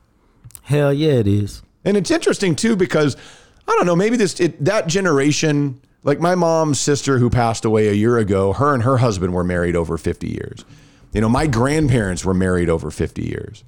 [0.62, 1.62] Hell yeah, it is.
[1.84, 3.16] And it's interesting too because
[3.68, 7.88] I don't know, maybe this it, that generation, like my mom's sister who passed away
[7.88, 10.64] a year ago, her and her husband were married over 50 years.
[11.12, 13.62] You know, my grandparents were married over 50 years.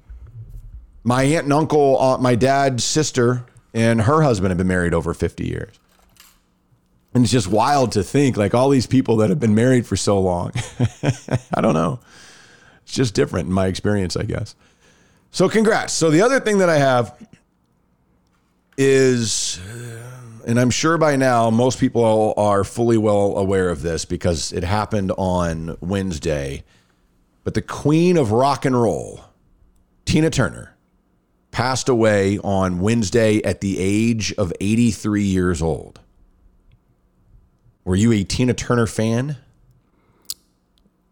[1.03, 5.13] My aunt and uncle, uh, my dad's sister and her husband have been married over
[5.13, 5.79] 50 years.
[7.17, 9.97] And it's just wild to think like all these people that have been married for
[9.97, 10.51] so long.
[11.51, 11.99] I don't know.
[12.83, 14.53] It's just different in my experience, I guess.
[15.31, 15.93] So congrats.
[15.93, 17.17] So the other thing that I have
[18.77, 19.59] is,
[20.45, 24.63] and I'm sure by now most people are fully well aware of this because it
[24.63, 26.63] happened on Wednesday.
[27.43, 29.21] But the queen of rock and roll,
[30.05, 30.75] Tina Turner,
[31.49, 35.99] passed away on Wednesday at the age of 83 years old.
[37.87, 39.37] Were you a Tina Turner fan?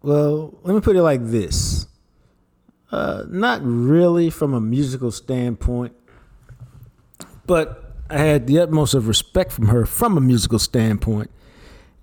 [0.02, 1.88] Well, let me put it like this.
[2.92, 5.94] Uh, not really from a musical standpoint,
[7.48, 11.32] but I had the utmost of respect from her from a musical standpoint.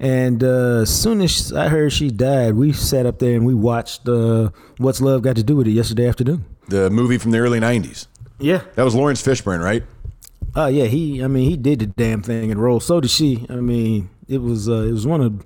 [0.01, 3.53] And uh, as soon as I heard she died, we sat up there and we
[3.53, 6.47] watched uh, What's Love Got to Do with It yesterday afternoon.
[6.69, 8.07] The movie from the early 90s.
[8.39, 8.63] Yeah.
[8.77, 9.83] That was Laurence Fishburne, right?
[10.55, 11.23] Oh yeah, he.
[11.23, 12.81] I mean, he did the damn thing and roll.
[12.81, 13.47] So did she.
[13.49, 15.45] I mean, it was uh, it was one of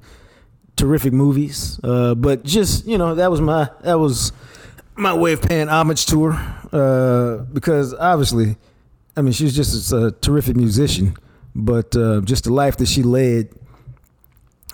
[0.77, 1.81] terrific movies.
[1.83, 4.33] Uh, but just you know, that was my that was
[4.97, 8.57] my way of paying homage to her uh, because obviously,
[9.17, 11.17] I mean, she's just a terrific musician.
[11.55, 13.49] But uh, just the life that she led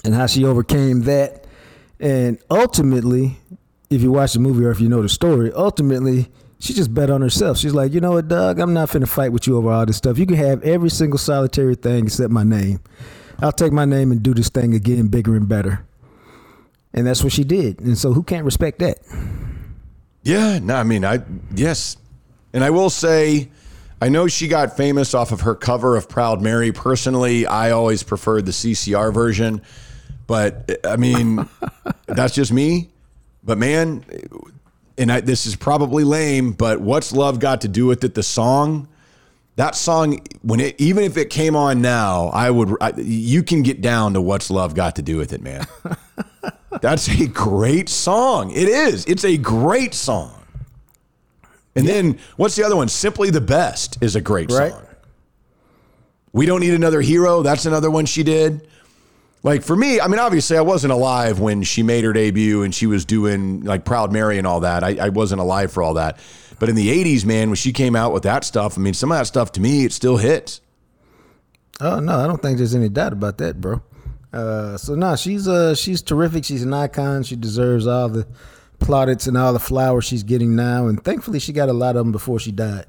[0.04, 1.46] and how she overcame that,
[2.00, 3.38] and ultimately,
[3.88, 7.10] if you watch the movie or if you know the story, ultimately she just bet
[7.10, 7.58] on herself.
[7.58, 9.96] She's like, you know what, Doug, I'm not finna fight with you over all this
[9.96, 10.18] stuff.
[10.18, 12.80] You can have every single solitary thing except my name.
[13.42, 15.84] I'll take my name and do this thing again, bigger and better.
[16.94, 17.80] And that's what she did.
[17.80, 18.98] And so, who can't respect that?
[20.22, 21.20] Yeah, no, I mean, I
[21.54, 21.96] yes,
[22.52, 23.48] and I will say,
[24.00, 26.70] I know she got famous off of her cover of Proud Mary.
[26.70, 29.62] Personally, I always preferred the CCR version,
[30.26, 31.48] but I mean,
[32.06, 32.90] that's just me.
[33.42, 34.04] But man,
[34.96, 38.14] and I, this is probably lame, but what's love got to do with it?
[38.14, 38.88] The song,
[39.56, 42.74] that song, when it even if it came on now, I would.
[42.80, 45.66] I, you can get down to what's love got to do with it, man.
[46.80, 48.50] That's a great song.
[48.50, 49.04] It is.
[49.04, 50.38] It's a great song.
[51.76, 52.88] And then what's the other one?
[52.88, 54.72] Simply the Best is a great Right.
[54.72, 54.86] song.
[56.32, 57.42] We Don't Need Another Hero.
[57.42, 58.66] That's another one she did.
[59.42, 62.74] Like for me, I mean, obviously, I wasn't alive when she made her debut and
[62.74, 64.82] she was doing like Proud Mary and all that.
[64.84, 66.18] I, I wasn't alive for all that.
[66.62, 69.10] But in the '80s, man, when she came out with that stuff, I mean, some
[69.10, 70.60] of that stuff to me, it still hits.
[71.80, 73.82] Oh no, I don't think there's any doubt about that, bro.
[74.32, 76.44] Uh, so no, she's uh she's terrific.
[76.44, 77.24] She's an icon.
[77.24, 78.28] She deserves all the
[78.78, 80.86] plaudits and all the flowers she's getting now.
[80.86, 82.86] And thankfully, she got a lot of them before she died.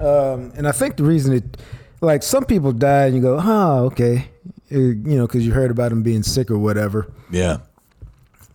[0.00, 1.56] Um, and I think the reason it,
[2.00, 4.28] like some people die and you go, oh, okay,
[4.72, 7.12] Uh, you know, because you heard about them being sick or whatever.
[7.30, 7.58] Yeah.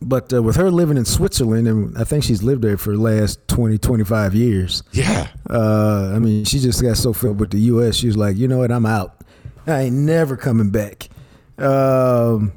[0.01, 3.01] But uh, with her living in Switzerland, and I think she's lived there for the
[3.01, 4.81] last 20, 25 years.
[4.93, 5.27] Yeah.
[5.49, 7.95] Uh, I mean, she just got so filled with the U.S.
[7.95, 9.19] She was like, you know what, I'm out.
[9.67, 11.09] I ain't never coming back.
[11.57, 12.53] Um,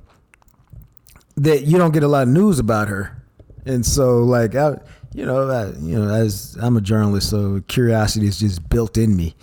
[1.37, 3.21] that you don't get a lot of news about her,
[3.67, 4.77] and so like I,
[5.13, 9.17] you know, I, you know, as I'm a journalist, so curiosity is just built in
[9.17, 9.35] me.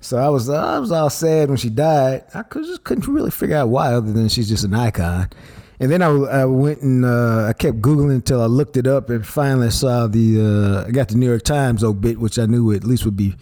[0.00, 2.24] So I was I was all sad when she died.
[2.34, 5.30] I could, just couldn't really figure out why, other than she's just an icon.
[5.80, 9.10] And then I, I went and uh, I kept googling until I looked it up,
[9.10, 12.72] and finally saw the uh, I got the New York Times obit, which I knew
[12.72, 13.36] at least would be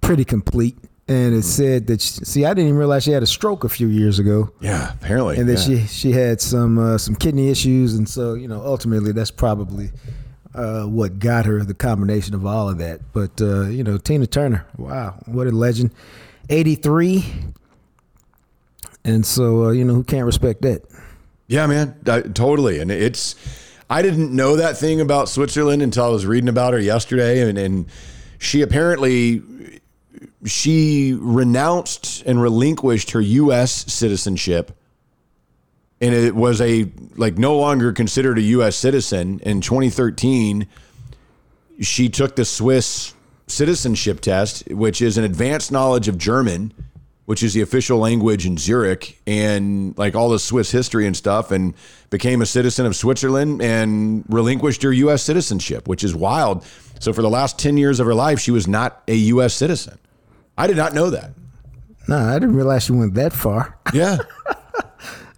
[0.00, 0.76] pretty complete.
[1.08, 3.68] And it said that she, see, I didn't even realize she had a stroke a
[3.68, 4.92] few years ago, Yeah.
[4.92, 5.38] Apparently.
[5.38, 5.78] and that yeah.
[5.80, 9.90] she she had some uh, some kidney issues, and so you know ultimately that's probably
[10.54, 13.00] uh, what got her the combination of all of that.
[13.12, 15.92] But uh, you know Tina Turner, wow, what a legend,
[16.48, 17.24] eighty three,
[19.04, 20.82] and so uh, you know who can't respect that.
[21.50, 22.78] Yeah, man, I, totally.
[22.78, 23.34] And it's,
[23.90, 27.58] I didn't know that thing about Switzerland until I was reading about her yesterday, and
[27.58, 27.86] and
[28.38, 29.42] she apparently
[30.46, 33.72] she renounced and relinquished her U.S.
[33.92, 34.70] citizenship,
[36.00, 38.76] and it was a like no longer considered a U.S.
[38.76, 40.68] citizen in 2013.
[41.80, 43.12] She took the Swiss
[43.48, 46.72] citizenship test, which is an advanced knowledge of German
[47.30, 51.52] which is the official language in Zurich, and like all the Swiss history and stuff,
[51.52, 51.74] and
[52.10, 55.22] became a citizen of Switzerland and relinquished her U.S.
[55.22, 56.66] citizenship, which is wild.
[56.98, 59.54] So for the last 10 years of her life, she was not a U.S.
[59.54, 59.96] citizen.
[60.58, 61.30] I did not know that.
[62.08, 63.78] No, I didn't realize she went that far.
[63.94, 64.18] Yeah.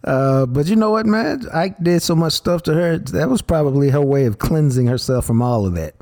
[0.02, 1.46] Uh, but you know what, man?
[1.52, 2.96] Ike did so much stuff to her.
[2.98, 5.94] That was probably her way of cleansing herself from all of that.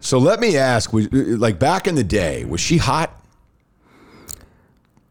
[0.00, 3.22] so let me ask, like back in the day, was she hot?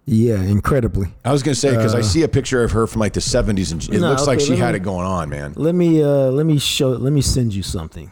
[0.08, 1.08] Yeah, incredibly.
[1.24, 3.20] I was going to say, because I see a picture of her from like the
[3.22, 5.54] 70s, and it No, looks like she let had it going on, man.
[5.56, 8.12] Let me uh let me show let me send you something.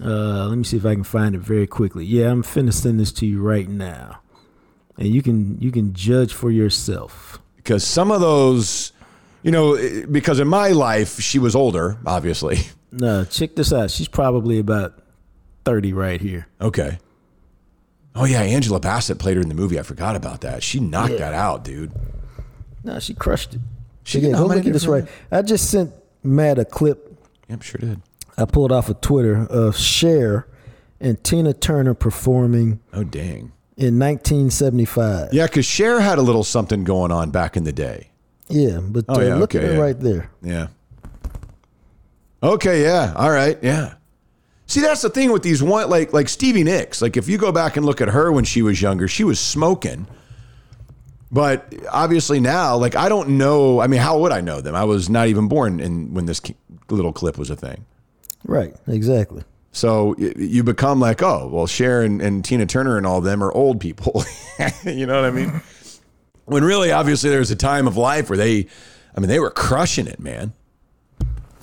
[0.00, 2.04] Uh let me see if I can find it very quickly.
[2.04, 4.20] Yeah, I'm finna send this to you right now.
[4.96, 7.40] And you can you can judge for yourself.
[7.56, 8.92] Because some of those,
[9.42, 9.76] you know,
[10.10, 12.58] because in my life, she was older, obviously.
[12.90, 13.90] No, check this out.
[13.90, 15.02] She's probably about
[15.66, 16.46] 30 right here.
[16.58, 16.98] Okay.
[18.18, 19.78] Oh yeah, Angela Bassett played her in the movie.
[19.78, 20.62] I forgot about that.
[20.62, 21.92] She knocked that out, dude.
[22.84, 23.60] No, she crushed it.
[24.04, 25.06] She Again, got go look at this right.
[25.30, 27.04] I just sent Matt a clip
[27.48, 28.00] Yep, sure did.
[28.36, 30.46] I pulled off of Twitter of Cher
[31.00, 33.52] and Tina Turner performing Oh dang.
[33.76, 35.32] in 1975.
[35.32, 38.10] Yeah, because Cher had a little something going on back in the day.
[38.48, 39.80] Yeah, but Oh, uh, yeah, look okay, at her yeah.
[39.82, 40.30] right there.
[40.42, 40.66] Yeah.
[42.42, 43.12] Okay, yeah.
[43.16, 43.94] All right, yeah.
[44.68, 47.02] See, that's the thing with these one like like Stevie Nicks.
[47.02, 49.40] Like if you go back and look at her when she was younger, she was
[49.40, 50.06] smoking.
[51.32, 53.80] But obviously now, like I don't know.
[53.80, 54.74] I mean, how would I know them?
[54.74, 56.40] I was not even born in when this
[56.90, 57.86] little clip was a thing.
[58.44, 59.42] Right, exactly.
[59.72, 63.52] So you become like, oh, well, Cher and, and Tina Turner and all them are
[63.52, 64.24] old people.
[64.84, 65.62] you know what I mean?
[66.44, 68.66] When really, obviously, there's a time of life where they,
[69.14, 70.52] I mean, they were crushing it, man.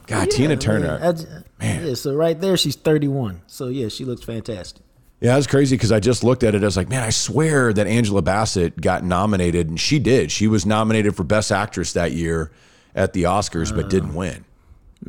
[0.07, 0.99] God, Tina Yeah, Turner.
[0.99, 3.41] man, I Yeah, so right there, she's 31.
[3.47, 4.81] So yeah, she looks fantastic.
[5.21, 6.61] Yeah, that's crazy because I just looked at it.
[6.61, 10.29] I was like, man, I swear that Angela Bassett got nominated, and she did.
[10.31, 12.51] She was nominated for Best Actress that year
[12.93, 14.43] at the Oscars, but didn't win.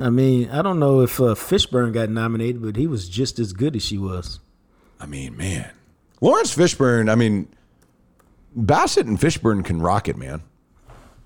[0.01, 3.53] I mean, I don't know if uh, Fishburne got nominated, but he was just as
[3.53, 4.41] good as she was.
[5.01, 5.71] I mean, man,
[6.21, 7.11] Laurence Fishburne.
[7.11, 7.49] I mean,
[8.55, 10.43] Bassett and Fishburne can rock it, man.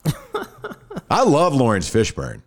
[1.11, 2.43] I love Laurence Fishburne.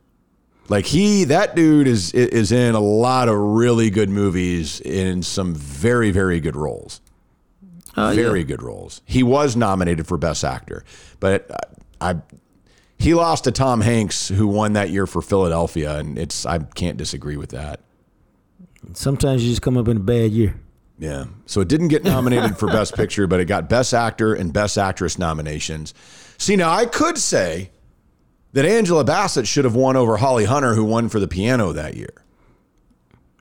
[0.69, 5.53] Like he, that dude is is in a lot of really good movies in some
[5.53, 7.01] very very good roles.
[7.95, 9.01] Oh, very good roles.
[9.05, 10.83] He was nominated for Best Actor,
[11.19, 11.51] but
[12.01, 12.21] I, I
[12.97, 16.97] he lost to Tom Hanks, who won that year for Philadelphia, and it's I can't
[16.97, 17.81] disagree with that.
[18.93, 20.55] Sometimes you just come up in a bad year.
[20.97, 21.25] Yeah.
[21.45, 24.77] So it didn't get nominated for Best Picture, but it got Best Actor and Best
[24.77, 25.93] Actress nominations.
[26.37, 27.71] See, now I could say
[28.53, 31.95] that Angela Bassett should have won over Holly Hunter, who won for the piano that
[31.95, 32.23] year.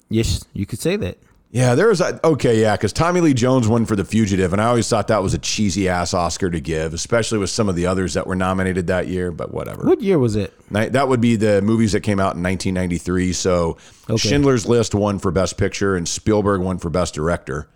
[0.08, 1.18] Yes, you could say that.
[1.50, 4.62] Yeah, there was a, okay, yeah, because Tommy Lee Jones won for The Fugitive, and
[4.62, 7.76] I always thought that was a cheesy ass Oscar to give, especially with some of
[7.76, 9.30] the others that were nominated that year.
[9.30, 9.84] But whatever.
[9.84, 10.54] What year was it?
[10.70, 13.34] That would be the movies that came out in 1993.
[13.34, 13.76] So
[14.16, 17.68] Schindler's List won for Best Picture, and Spielberg won for Best Director.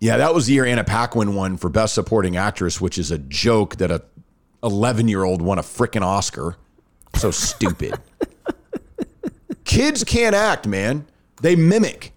[0.00, 3.18] Yeah, that was the year Anna Paquin won for Best Supporting Actress, which is a
[3.18, 4.02] joke that a
[4.62, 6.56] 11 year old won a freaking Oscar.
[7.14, 7.94] So stupid.
[9.64, 11.06] Kids can't act, man.
[11.42, 12.12] They mimic.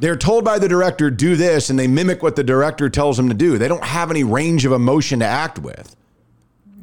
[0.00, 3.28] They're told by the director, do this, and they mimic what the director tells them
[3.28, 3.58] to do.
[3.58, 5.96] They don't have any range of emotion to act with.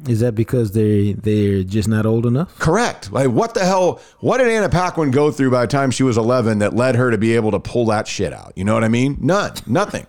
[0.06, 2.56] Is that because they they're just not old enough?
[2.58, 3.10] Correct.
[3.10, 4.00] Like, what the hell?
[4.20, 7.10] What did Anna Paquin go through by the time she was 11 that led her
[7.10, 8.52] to be able to pull that shit out?
[8.54, 9.16] You know what I mean?
[9.20, 9.54] None.
[9.66, 10.06] Nothing.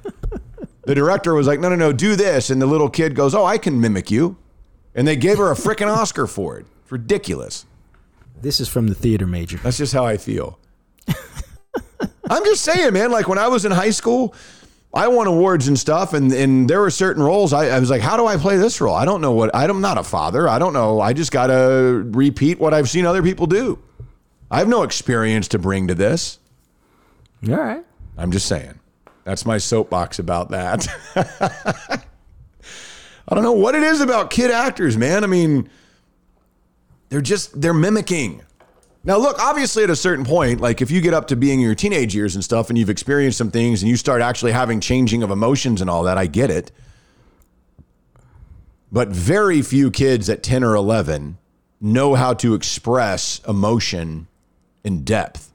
[0.87, 2.49] The director was like, no, no, no, do this.
[2.49, 4.37] And the little kid goes, oh, I can mimic you.
[4.95, 6.65] And they gave her a freaking Oscar for it.
[6.81, 7.65] It's ridiculous.
[8.41, 9.57] This is from the theater major.
[9.57, 10.57] That's just how I feel.
[12.29, 13.11] I'm just saying, man.
[13.11, 14.33] Like when I was in high school,
[14.93, 17.51] I won awards and stuff, and and there were certain roles.
[17.51, 18.95] I, I was like, how do I play this role?
[18.95, 19.53] I don't know what.
[19.53, 20.47] I'm not a father.
[20.47, 21.01] I don't know.
[21.01, 23.77] I just got to repeat what I've seen other people do.
[24.49, 26.39] I have no experience to bring to this.
[27.47, 27.83] All right.
[28.17, 28.79] I'm just saying.
[29.27, 30.87] That's my soapbox about that.
[33.27, 35.25] I don't know what it is about kid actors, man.
[35.25, 35.69] I mean,
[37.09, 38.41] they're just they're mimicking.
[39.03, 41.75] Now, look, obviously, at a certain point, like if you get up to being your
[41.75, 45.23] teenage years and stuff, and you've experienced some things, and you start actually having changing
[45.23, 46.71] of emotions and all that, I get it.
[48.93, 51.37] But very few kids at 10 or 11
[51.81, 54.27] know how to express emotion
[54.85, 55.51] in depth.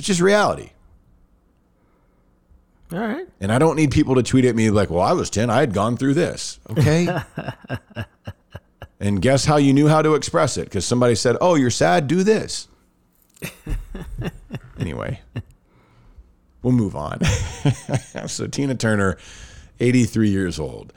[0.00, 0.70] It's just reality.
[2.92, 3.26] All right.
[3.40, 5.60] And I don't need people to tweet at me like, well, I was 10, I
[5.60, 6.58] had gone through this.
[6.70, 7.08] Okay.
[9.00, 10.64] and guess how you knew how to express it?
[10.64, 12.68] Because somebody said, oh, you're sad, do this.
[14.78, 15.20] anyway,
[16.62, 17.20] we'll move on.
[18.26, 19.18] so Tina Turner,
[19.78, 20.92] 83 years old.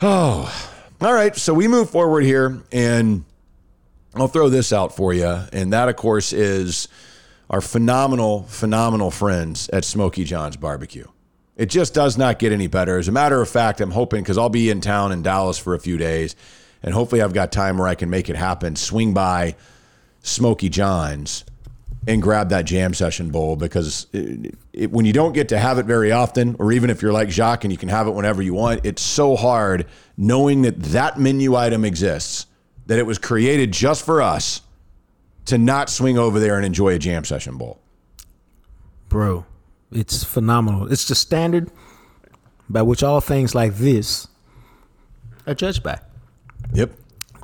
[0.00, 1.34] Oh, all right.
[1.34, 3.24] So we move forward here, and
[4.14, 5.40] I'll throw this out for you.
[5.52, 6.88] And that, of course, is
[7.50, 11.06] our phenomenal, phenomenal friends at Smokey John's Barbecue.
[11.56, 12.98] It just does not get any better.
[12.98, 15.74] As a matter of fact, I'm hoping because I'll be in town in Dallas for
[15.74, 16.36] a few days,
[16.82, 18.76] and hopefully I've got time where I can make it happen.
[18.76, 19.56] Swing by
[20.22, 21.44] Smokey John's
[22.06, 25.78] and grab that jam session bowl because it, it, when you don't get to have
[25.78, 28.40] it very often, or even if you're like Jacques and you can have it whenever
[28.40, 29.86] you want, it's so hard
[30.16, 32.46] knowing that that menu item exists,
[32.86, 34.62] that it was created just for us
[35.48, 37.80] to not swing over there and enjoy a jam session bowl.
[39.08, 39.46] Bro,
[39.90, 40.90] it's phenomenal.
[40.92, 41.70] It's the standard
[42.68, 44.28] by which all things like this
[45.46, 45.98] are judged by.
[46.74, 46.92] Yep.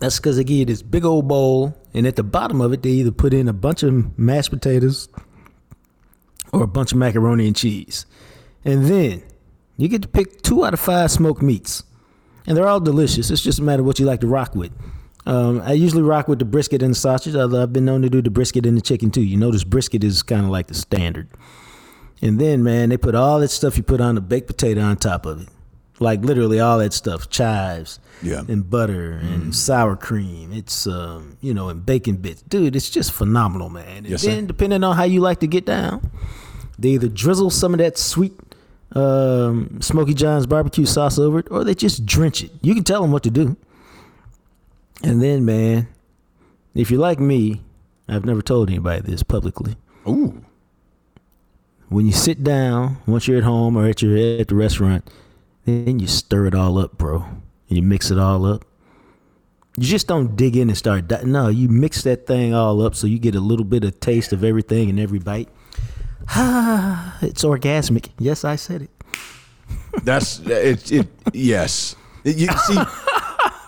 [0.01, 2.83] That's because they give you this big old bowl, and at the bottom of it,
[2.83, 5.09] they either put in a bunch of mashed potatoes
[6.53, 8.05] or a bunch of macaroni and cheese.
[8.65, 9.23] And then
[9.79, 11.85] you get to pick two out of five smoked meats.
[12.47, 13.31] And they're all delicious.
[13.31, 14.73] It's just a matter of what you like to rock with.
[15.27, 18.11] Um, I usually rock with the brisket and the sausage, although I've been known to
[18.11, 19.22] do the brisket and the chicken too.
[19.22, 21.29] You notice brisket is kind of like the standard.
[22.20, 24.97] And then, man, they put all that stuff you put on the baked potato on
[24.97, 25.49] top of it.
[26.01, 28.43] Like literally all that stuff, chives, Yeah.
[28.49, 30.53] and butter and sour cream.
[30.53, 32.43] It's um, you know, and bacon bits.
[32.43, 33.99] Dude, it's just phenomenal, man.
[33.99, 34.31] And Yes, sir.
[34.31, 36.11] then depending on how you like to get down,
[36.79, 38.33] they either drizzle some of that sweet
[38.93, 42.51] um, Smokey John's barbecue sauce over it, or they just drench it.
[42.61, 43.57] You can tell them what to do.
[45.05, 45.89] And then, man,
[46.75, 47.63] if you're like me,
[48.09, 49.77] I've never told anybody this publicly.
[50.09, 50.43] Ooh.
[51.91, 55.09] When you sit down, once you're at home or at your at the restaurant,
[55.67, 57.19] then you stir it all up, bro.
[57.69, 58.65] And you mix it all up.
[59.77, 61.09] You just don't dig in and start.
[61.09, 64.01] Di- no, you mix that thing all up so you get a little bit of
[64.01, 65.51] taste of everything in every bite.
[66.31, 68.09] Ah, it's orgasmic.
[68.19, 68.91] Yes, I said it.
[70.03, 70.91] That's it.
[70.91, 71.95] it yes.
[72.25, 72.75] You see,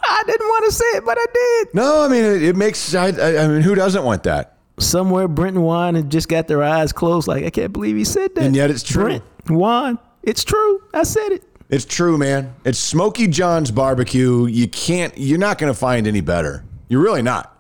[0.08, 1.74] I didn't want to say it, but I did.
[1.74, 2.94] no, I mean it, it makes.
[2.94, 4.56] I, I, I mean, who doesn't want that?
[4.78, 7.28] Somewhere, Brent and Juan had just got their eyes closed.
[7.28, 8.44] Like I can't believe he said that.
[8.44, 9.04] And yet it's true.
[9.04, 10.82] Brent, Juan, it's true.
[10.92, 11.44] I said it.
[11.68, 12.54] It's true, man.
[12.64, 14.46] It's Smokey John's barbecue.
[14.46, 15.12] You can't.
[15.16, 16.64] You're not going to find any better.
[16.88, 17.52] You're really not.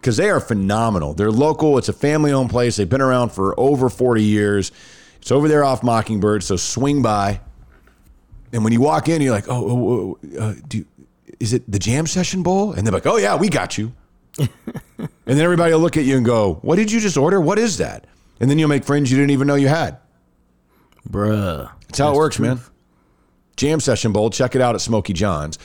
[0.00, 1.14] Because they are phenomenal.
[1.14, 1.78] They're local.
[1.78, 2.76] It's a family-owned place.
[2.76, 4.72] They've been around for over 40 years.
[5.20, 6.42] It's over there off Mockingbird.
[6.42, 7.40] So swing by.
[8.52, 10.86] And when you walk in, you're like, "Oh, oh, oh uh, do you,
[11.40, 13.92] is it the Jam Session Bowl?" And they're like, "Oh yeah, we got you."
[14.38, 14.48] and
[15.24, 17.40] then everybody will look at you and go, "What did you just order?
[17.40, 18.06] What is that?"
[18.40, 19.98] And then you'll make friends you didn't even know you had.
[21.08, 21.70] Bruh.
[21.88, 22.60] That's how it works, man.
[23.56, 24.30] Jam Session Bowl.
[24.30, 25.58] Check it out at Smokey John's.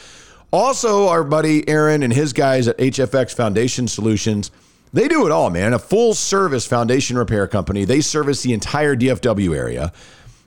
[0.51, 4.51] Also, our buddy Aaron and his guys at HFX Foundation Solutions,
[4.93, 5.73] They do it all, man.
[5.73, 7.83] A full service foundation repair company.
[7.83, 9.91] They service the entire DFW area.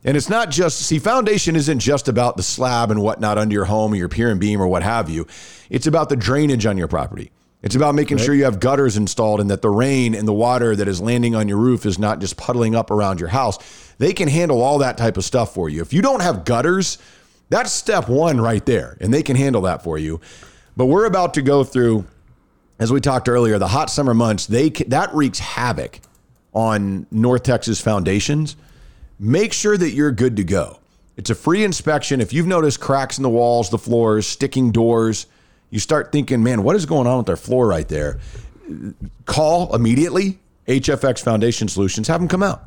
[0.04, 3.64] And it's not just, see, foundation isn't just about the slab and whatnot under your
[3.64, 5.26] home or your pier and beam or what have you.
[5.70, 7.32] It's about the drainage on your property.
[7.62, 8.26] It's about making right.
[8.26, 11.34] sure you have gutters installed and that the rain and the water that is landing
[11.34, 13.58] on your roof is not just puddling up around your house.
[13.98, 15.82] They can handle all that type of stuff for you.
[15.82, 16.98] If you don't have gutters,
[17.48, 20.20] that's step one right there, and they can handle that for you.
[20.76, 22.06] But we're about to go through
[22.78, 26.00] as we talked earlier, the hot summer months, they that wreaks havoc
[26.52, 28.56] on North Texas foundations.
[29.18, 30.78] Make sure that you're good to go.
[31.16, 32.20] It's a free inspection.
[32.20, 35.26] If you've noticed cracks in the walls, the floors, sticking doors,
[35.70, 38.20] you start thinking, man, what is going on with their floor right there?
[39.24, 40.38] Call immediately
[40.68, 42.06] HFX Foundation Solutions.
[42.06, 42.62] Have them come out.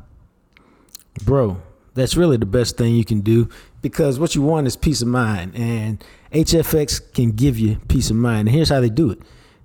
[1.24, 1.62] Bro,
[1.94, 3.48] that's really the best thing you can do
[3.80, 5.54] because what you want is peace of mind.
[5.54, 8.48] And HFX can give you peace of mind.
[8.48, 9.20] And here's how they do it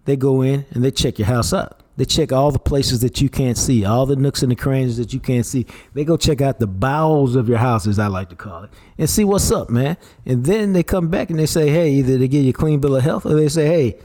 [0.05, 1.76] they go in and they check your house out.
[1.97, 4.97] They check all the places that you can't see, all the nooks and the crannies
[4.97, 5.65] that you can't see.
[5.93, 8.69] They go check out the bowels of your house, as I like to call it,
[8.99, 9.97] and see what's up, man.
[10.25, 12.79] And then they come back and they say, hey, either they give you a clean
[12.79, 13.99] bill of health or they say, hey,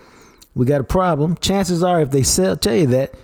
[0.55, 1.37] we got a problem.
[1.37, 3.15] Chances are, if they sell, tell you that,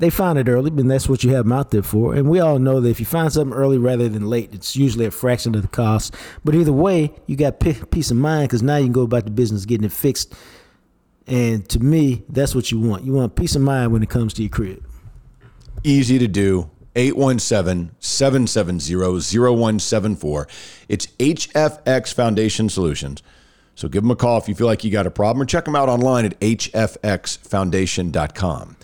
[0.00, 2.14] they found it early, and that's what you have them out there for.
[2.14, 5.06] And we all know that if you find something early rather than late, it's usually
[5.06, 6.14] a fraction of the cost.
[6.44, 9.32] But either way, you got peace of mind because now you can go about the
[9.32, 10.34] business getting it fixed
[11.28, 13.04] and to me, that's what you want.
[13.04, 14.84] You want peace of mind when it comes to your crib.
[15.84, 16.70] Easy to do.
[16.96, 20.48] 817 770 0174.
[20.88, 23.22] It's HFX Foundation Solutions.
[23.74, 25.64] So give them a call if you feel like you got a problem or check
[25.64, 28.76] them out online at hfxfoundation.com.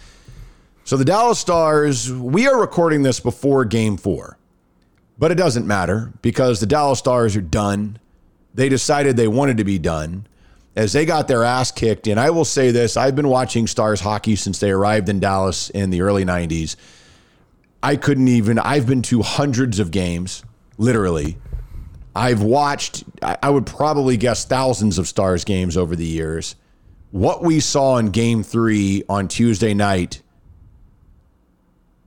[0.85, 4.39] So the Dallas Stars, we are recording this before game four,
[5.19, 7.99] but it doesn't matter because the Dallas Stars are done.
[8.53, 10.29] They decided they wanted to be done
[10.77, 12.07] as they got their ass kicked.
[12.07, 15.70] And I will say this I've been watching Stars hockey since they arrived in Dallas
[15.70, 16.77] in the early 90s.
[17.83, 20.43] I couldn't even, I've been to hundreds of games,
[20.79, 21.37] literally.
[22.16, 26.55] I've watched, I would probably guess thousands of Stars games over the years.
[27.11, 30.22] What we saw in game three on Tuesday night,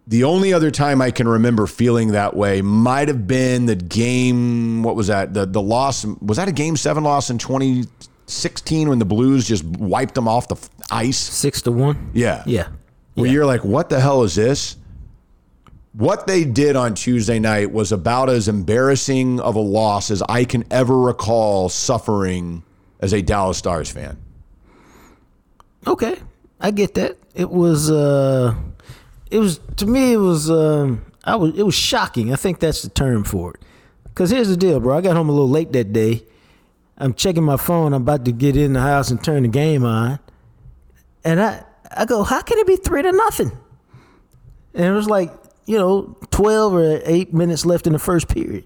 [0.07, 4.81] the only other time I can remember feeling that way might have been the game,
[4.81, 5.33] what was that?
[5.33, 7.83] The the loss, was that a game seven loss in 20,
[8.27, 10.57] 16 when the Blues just wiped them off the
[10.91, 11.17] ice?
[11.17, 12.11] Six to one?
[12.13, 12.43] Yeah.
[12.45, 12.67] Yeah.
[13.15, 13.33] Where yeah.
[13.33, 14.75] you're like, what the hell is this?
[15.93, 20.45] What they did on Tuesday night was about as embarrassing of a loss as I
[20.45, 22.63] can ever recall suffering
[22.99, 24.17] as a Dallas Stars fan.
[25.87, 26.17] Okay.
[26.59, 27.17] I get that.
[27.33, 28.55] It was uh
[29.31, 32.31] it was to me it was um I was it was shocking.
[32.33, 33.61] I think that's the term for it.
[34.13, 34.97] Cuz here's the deal, bro.
[34.97, 36.23] I got home a little late that day
[36.97, 37.93] I'm checking my phone.
[37.93, 40.19] I'm about to get in the house and turn the game on.
[41.23, 41.63] And I,
[41.95, 43.51] I go, how can it be three to nothing?
[44.73, 45.31] And it was like,
[45.65, 48.65] you know, 12 or 8 minutes left in the first period.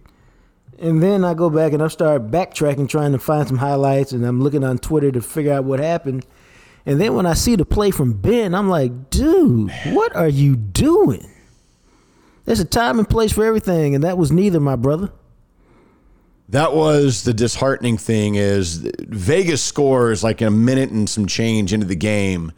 [0.79, 4.13] And then I go back and I start backtracking, trying to find some highlights.
[4.13, 6.25] And I'm looking on Twitter to figure out what happened.
[6.85, 10.55] And then when I see the play from Benn, I'm like, dude, what are you
[10.55, 11.29] doing?
[12.45, 13.93] There's a time and place for everything.
[13.93, 15.11] And that was neither, my brother.
[16.51, 21.71] That was the disheartening thing is Vegas scores like in a minute and some change
[21.71, 22.51] into the game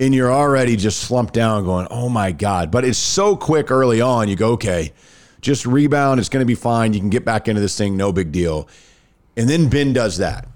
[0.00, 4.00] and you're already just slumped down going, "Oh my god." But it's so quick early
[4.00, 4.28] on.
[4.28, 4.92] You go, "Okay,
[5.40, 6.92] just rebound, it's going to be fine.
[6.92, 8.68] You can get back into this thing, no big deal."
[9.36, 10.48] And then Benn does that.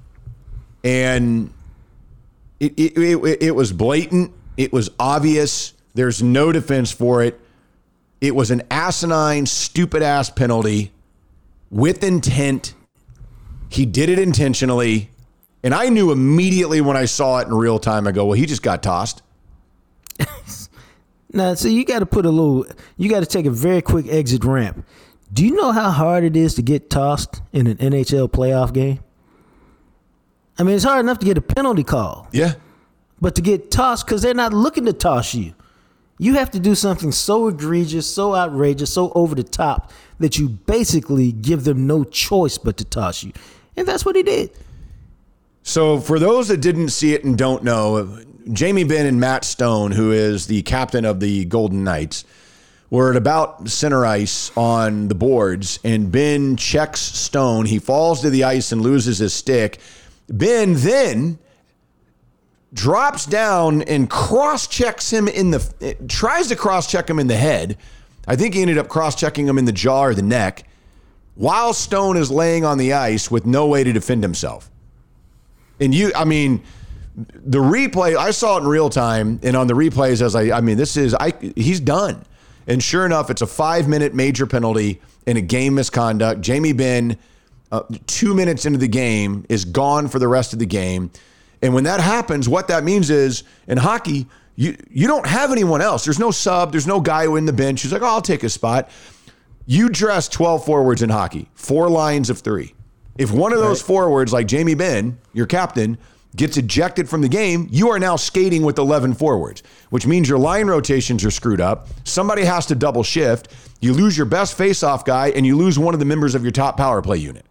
[0.84, 1.52] And
[2.58, 4.32] it, it, it, it was blatant.
[4.56, 5.72] It was obvious.
[5.94, 7.38] There's no defense for it.
[8.20, 10.92] It was an asinine, stupid ass penalty
[11.72, 12.74] with intent.
[13.70, 15.10] He did it intentionally.
[15.64, 18.46] And I knew immediately when I saw it in real time, I go, well, he
[18.46, 19.22] just got tossed.
[21.32, 22.66] now, so you got to put a little,
[22.96, 24.84] you got to take a very quick exit ramp.
[25.32, 29.00] Do you know how hard it is to get tossed in an NHL playoff game?
[30.58, 32.28] I mean, it's hard enough to get a penalty call.
[32.32, 32.54] Yeah.
[33.20, 35.54] But to get tossed because they're not looking to toss you.
[36.18, 40.48] You have to do something so egregious, so outrageous, so over the top that you
[40.48, 43.32] basically give them no choice but to toss you.
[43.76, 44.50] And that's what he did.
[45.62, 48.20] So, for those that didn't see it and don't know,
[48.52, 52.24] Jamie Benn and Matt Stone, who is the captain of the Golden Knights,
[52.90, 57.66] were at about center ice on the boards, and Benn checks Stone.
[57.66, 59.78] He falls to the ice and loses his stick.
[60.28, 61.38] Benn then
[62.74, 67.36] drops down and cross checks him in the tries to cross check him in the
[67.36, 67.78] head.
[68.26, 70.64] I think he ended up cross checking him in the jaw or the neck
[71.34, 74.70] while Stone is laying on the ice with no way to defend himself.
[75.80, 76.62] And you, I mean,
[77.16, 80.34] the replay, I saw it in real time, and on the replays, as I was
[80.34, 82.24] like, I mean, this is I he's done.
[82.66, 86.40] And sure enough, it's a five minute major penalty in a game misconduct.
[86.40, 87.16] Jamie Benn,
[87.72, 91.10] uh, two minutes into the game, is gone for the rest of the game.
[91.60, 94.26] And when that happens, what that means is in hockey,
[94.56, 96.04] you you don't have anyone else.
[96.04, 96.72] There's no sub.
[96.72, 98.90] There's no guy in the bench who's like, oh, I'll take a spot.
[99.66, 102.74] You dress 12 forwards in hockey, four lines of three.
[103.16, 105.98] If one of those forwards, like Jamie Benn, your captain,
[106.34, 110.38] gets ejected from the game, you are now skating with 11 forwards, which means your
[110.38, 111.88] line rotations are screwed up.
[112.04, 113.48] Somebody has to double shift.
[113.80, 116.52] You lose your best faceoff guy, and you lose one of the members of your
[116.52, 117.44] top power play unit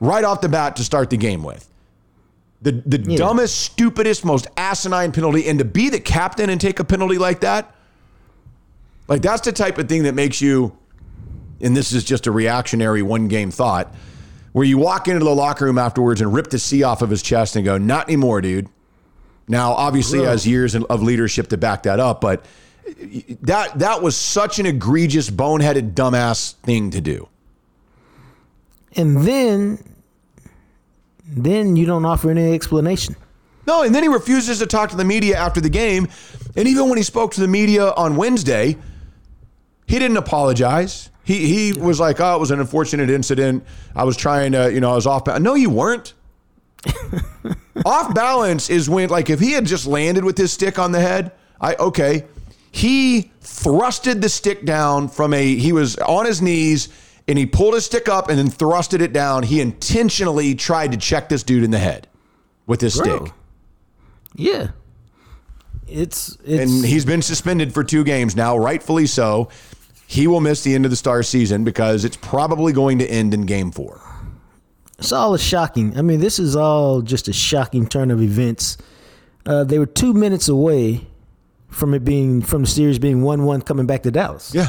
[0.00, 1.68] right off the bat to start the game with.
[2.64, 5.46] The, the dumbest, stupidest, most asinine penalty.
[5.48, 7.74] And to be the captain and take a penalty like that,
[9.06, 10.74] like that's the type of thing that makes you,
[11.60, 13.94] and this is just a reactionary one game thought,
[14.52, 17.22] where you walk into the locker room afterwards and rip the C off of his
[17.22, 18.68] chest and go, not anymore, dude.
[19.46, 22.46] Now, obviously, he has years of leadership to back that up, but
[23.42, 27.28] that that was such an egregious, boneheaded, dumbass thing to do.
[28.96, 29.93] And then,
[31.26, 33.16] then you don't offer any explanation.
[33.66, 36.08] No, and then he refuses to talk to the media after the game.
[36.56, 38.76] And even when he spoke to the media on Wednesday,
[39.86, 41.10] he didn't apologize.
[41.24, 43.64] He he was like, "Oh, it was an unfortunate incident.
[43.96, 46.12] I was trying to, you know, I was off balance." No, you weren't.
[47.86, 51.00] off balance is when, like, if he had just landed with his stick on the
[51.00, 52.24] head, I okay.
[52.70, 55.54] He thrusted the stick down from a.
[55.54, 56.88] He was on his knees
[57.26, 59.42] and he pulled his stick up and then thrusted it down.
[59.44, 62.06] He intentionally tried to check this dude in the head
[62.66, 63.24] with his Bro.
[63.26, 63.34] stick.
[64.36, 64.68] Yeah,
[65.86, 69.48] it's it's and he's been suspended for two games now, rightfully so.
[70.06, 73.32] He will miss the end of the Star season because it's probably going to end
[73.32, 74.00] in game four.
[74.98, 75.96] it's all a shocking.
[75.98, 78.76] I mean, this is all just a shocking turn of events.
[79.46, 81.06] Uh, they were two minutes away
[81.68, 84.54] from it being from the series being one one coming back to Dallas.
[84.54, 84.68] Yeah.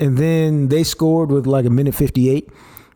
[0.00, 2.48] And then they scored with like a minute 58.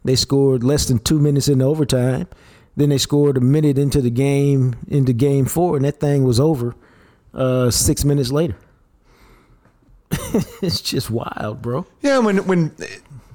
[0.05, 2.27] They scored less than two minutes into overtime.
[2.77, 6.41] Then they scored a minute into the game, into game four, and that thing was
[6.41, 6.75] over
[7.33, 8.57] uh, six minutes later.
[10.63, 11.87] it's just wild, bro.
[12.03, 12.75] Yeah, when when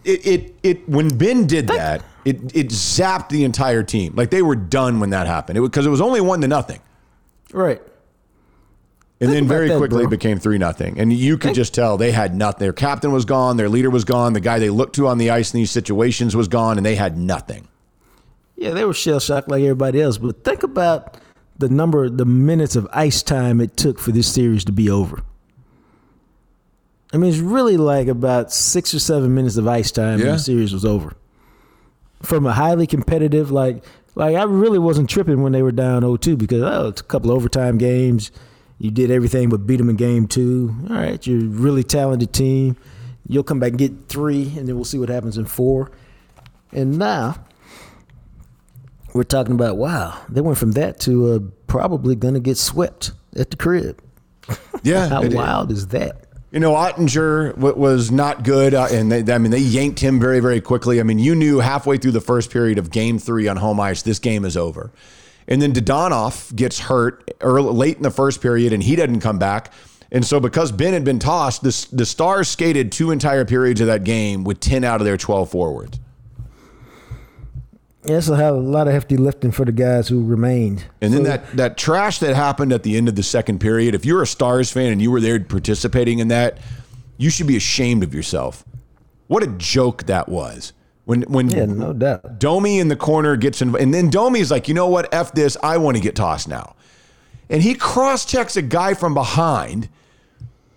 [0.03, 4.13] it it, it when Benn did that, it it zapped the entire team.
[4.15, 5.57] Like they were done when that happened.
[5.57, 6.81] It because it was only one to nothing.
[7.53, 7.81] Right.
[9.21, 10.09] And then very that, quickly bro.
[10.09, 10.97] became three nothing.
[10.97, 12.59] And you could just tell they had nothing.
[12.59, 15.29] Their captain was gone, their leader was gone, the guy they looked to on the
[15.29, 17.67] ice in these situations was gone, and they had nothing.
[18.55, 20.17] Yeah, they were shell shocked like everybody else.
[20.17, 21.17] But think about
[21.57, 25.21] the number, the minutes of ice time it took for this series to be over.
[27.13, 30.31] I mean, it's really like about six or seven minutes of ice time and Yeah.
[30.33, 31.13] the series was over.
[32.21, 33.83] From a highly competitive, like,
[34.15, 37.31] like I really wasn't tripping when they were down 0-2 because oh, it's a couple
[37.31, 38.31] overtime games.
[38.79, 40.73] You did everything but beat them in game two.
[40.89, 42.77] All right, you're a really talented team.
[43.27, 45.91] You'll come back and get three, and then we'll see what happens in four.
[46.71, 47.35] And now
[49.13, 53.11] we're talking about wow, they went from that to uh, probably going to get swept
[53.35, 54.01] at the crib.
[54.81, 56.25] Yeah, How wild is that?
[56.51, 60.39] You know, Oettinger was not good, uh, and they, I mean, they yanked him very,
[60.39, 60.99] very quickly.
[60.99, 64.01] I mean, you knew halfway through the first period of Game Three on home ice,
[64.01, 64.91] this game is over.
[65.49, 69.39] And then Dadonov gets hurt early, late in the first period, and he doesn't come
[69.39, 69.73] back.
[70.11, 73.87] And so, because Benn had been tossed, the, the Stars skated two entire periods of
[73.87, 75.99] that game with ten out of their twelve forwards.
[78.05, 80.85] Yeah, so have a lot of hefty lifting for the guys who remained.
[81.01, 83.93] And then So- that that trash that happened at the end of the second period,
[83.93, 86.59] if you're a Stars fan and you were there participating in that,
[87.17, 88.63] you should be ashamed of yourself.
[89.27, 90.73] What a joke that was.
[91.09, 92.37] When when yeah, no doubt.
[92.37, 95.11] Domi in the corner gets in, and then Domi's like, you know what?
[95.11, 95.57] F this.
[95.63, 96.75] I want to get tossed now.
[97.49, 99.89] And he cross checks a guy from behind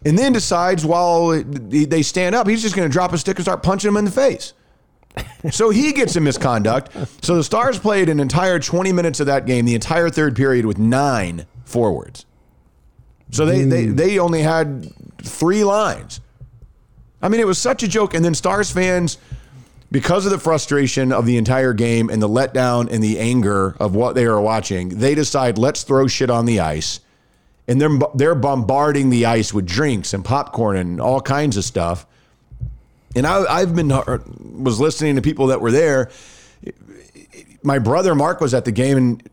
[0.06, 3.44] and then decides while they stand up, he's just going to drop a stick and
[3.44, 4.54] start punching him in the face.
[5.50, 6.90] so he gets a misconduct.
[7.22, 10.64] So the Stars played an entire 20 minutes of that game, the entire third period,
[10.64, 12.24] with nine forwards.
[13.32, 13.96] So they, they, mm.
[13.96, 14.90] they only had
[15.22, 16.22] three lines.
[17.20, 18.14] I mean, it was such a joke.
[18.14, 19.18] And then Stars fans,
[19.92, 23.94] because of the frustration of the entire game and the letdown and the anger of
[23.94, 27.00] what they are watching, they decide let's throw shit on the ice.
[27.68, 32.06] And they're, they're bombarding the ice with drinks and popcorn and all kinds of stuff.
[33.14, 36.10] And I, I've been uh, was listening to people that were there.
[37.62, 39.30] My brother Mark was at the game, and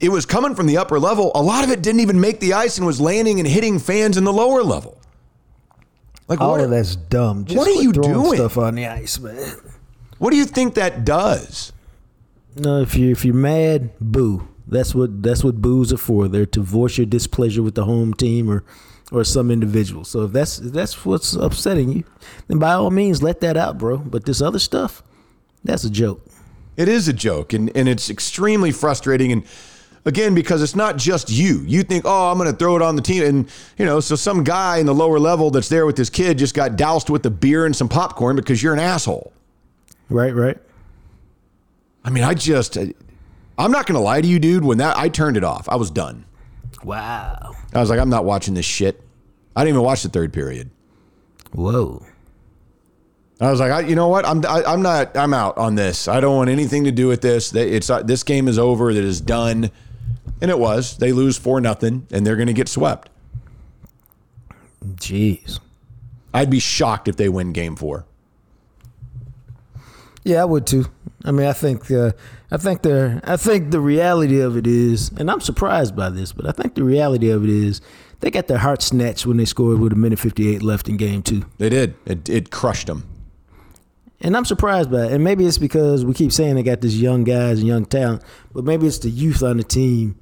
[0.00, 1.30] it was coming from the upper level.
[1.36, 4.16] A lot of it didn't even make the ice and was landing and hitting fans
[4.16, 4.98] in the lower level.
[6.26, 6.60] Like All what?
[6.60, 7.44] of that's dumb.
[7.44, 8.34] Just what are you doing?
[8.34, 9.56] Stuff on the ice, man.
[10.20, 11.72] What do you think that does?
[12.54, 14.46] No, if you if you're mad, boo.
[14.66, 16.28] That's what that's what boos are for.
[16.28, 18.62] They're to voice your displeasure with the home team or
[19.10, 20.04] or some individual.
[20.04, 22.04] So if that's if that's what's upsetting you,
[22.48, 23.96] then by all means let that out, bro.
[23.96, 25.02] But this other stuff,
[25.64, 26.20] that's a joke.
[26.76, 29.32] It is a joke, and, and it's extremely frustrating.
[29.32, 29.44] And
[30.04, 31.62] again, because it's not just you.
[31.66, 33.22] You think, oh, I'm going to throw it on the team.
[33.22, 33.48] And,
[33.78, 36.54] you know, so some guy in the lower level that's there with his kid just
[36.54, 39.32] got doused with the beer and some popcorn because you're an asshole.
[40.10, 40.58] Right, right.
[42.04, 44.64] I mean, I just, I'm not going to lie to you, dude.
[44.64, 46.24] When that, I turned it off, I was done.
[46.84, 47.54] Wow.
[47.72, 49.00] I was like, I'm not watching this shit.
[49.54, 50.70] I didn't even watch the third period.
[51.52, 52.04] Whoa.
[53.40, 54.26] I was like, I, you know what?
[54.26, 56.08] I'm I, I'm not I'm out on this.
[56.08, 57.54] I don't want anything to do with this.
[57.54, 58.92] It's uh, this game is over.
[58.92, 59.70] That is done,
[60.42, 60.98] and it was.
[60.98, 63.08] They lose four nothing, and they're going to get swept.
[64.84, 65.58] Jeez.
[66.34, 68.04] I'd be shocked if they win game four.
[70.24, 70.86] Yeah, I would too.
[71.24, 72.12] I mean, I think uh,
[72.50, 76.32] I think the I think the reality of it is, and I'm surprised by this,
[76.32, 77.80] but I think the reality of it is
[78.20, 81.22] they got their heart snatched when they scored with a minute 58 left in game
[81.22, 81.44] two.
[81.58, 81.94] They did.
[82.06, 83.06] It it crushed them.
[84.22, 85.12] And I'm surprised by it.
[85.12, 88.22] And maybe it's because we keep saying they got these young guys and young talent,
[88.52, 90.18] but maybe it's the youth on the team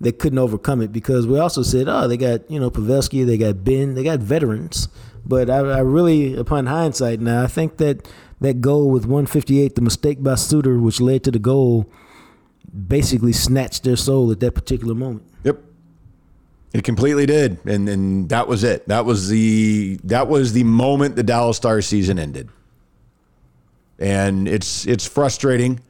[0.00, 3.36] that couldn't overcome it because we also said, oh, they got, you know, Pavelski, they
[3.36, 4.88] got Benn, they got veterans.
[5.26, 8.08] But I, I really, upon hindsight now, I think that
[8.40, 11.90] that goal with 158, the mistake by Suter, which led to the goal,
[12.88, 15.24] basically snatched their soul at that particular moment.
[15.44, 15.60] Yep.
[16.72, 18.88] It completely did, and and that was it.
[18.88, 22.48] That was the that was the moment the Dallas Stars season ended.
[24.00, 25.80] And it's it's frustrating,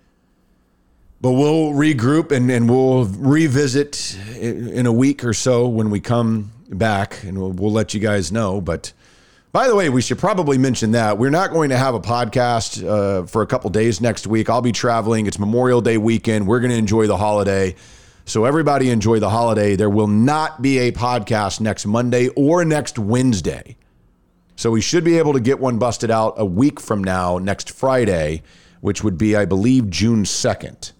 [1.22, 6.00] but we'll regroup and, and we'll revisit in in a week or so when we
[6.00, 8.60] come back, and we'll, we'll let you guys know.
[8.60, 8.92] But
[9.54, 12.84] by the way, we should probably mention that we're not going to have a podcast
[12.84, 14.50] uh, for a couple days next week.
[14.50, 15.28] I'll be traveling.
[15.28, 16.48] It's Memorial Day weekend.
[16.48, 17.76] We're going to enjoy the holiday.
[18.24, 19.76] So everybody enjoy the holiday.
[19.76, 23.76] There will not be a podcast next Monday or next Wednesday.
[24.56, 27.70] So we should be able to get one busted out a week from now, next
[27.70, 28.42] Friday,
[28.80, 30.90] which would be, I believe, June 2nd,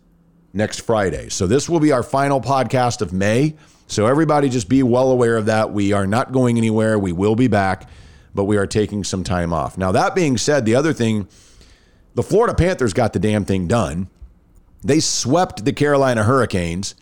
[0.53, 1.29] next Friday.
[1.29, 3.57] So this will be our final podcast of May.
[3.89, 5.73] So everybody just be well aware of that.
[5.73, 7.01] We are not going anywhere.
[7.01, 7.89] We will be back,
[8.35, 9.79] but we are taking some time off.
[9.79, 11.29] Now, that being said, the other thing,
[12.15, 14.09] the Florida Panthers got the damn thing done.
[14.83, 16.95] They swept the Carolina Hurricanes.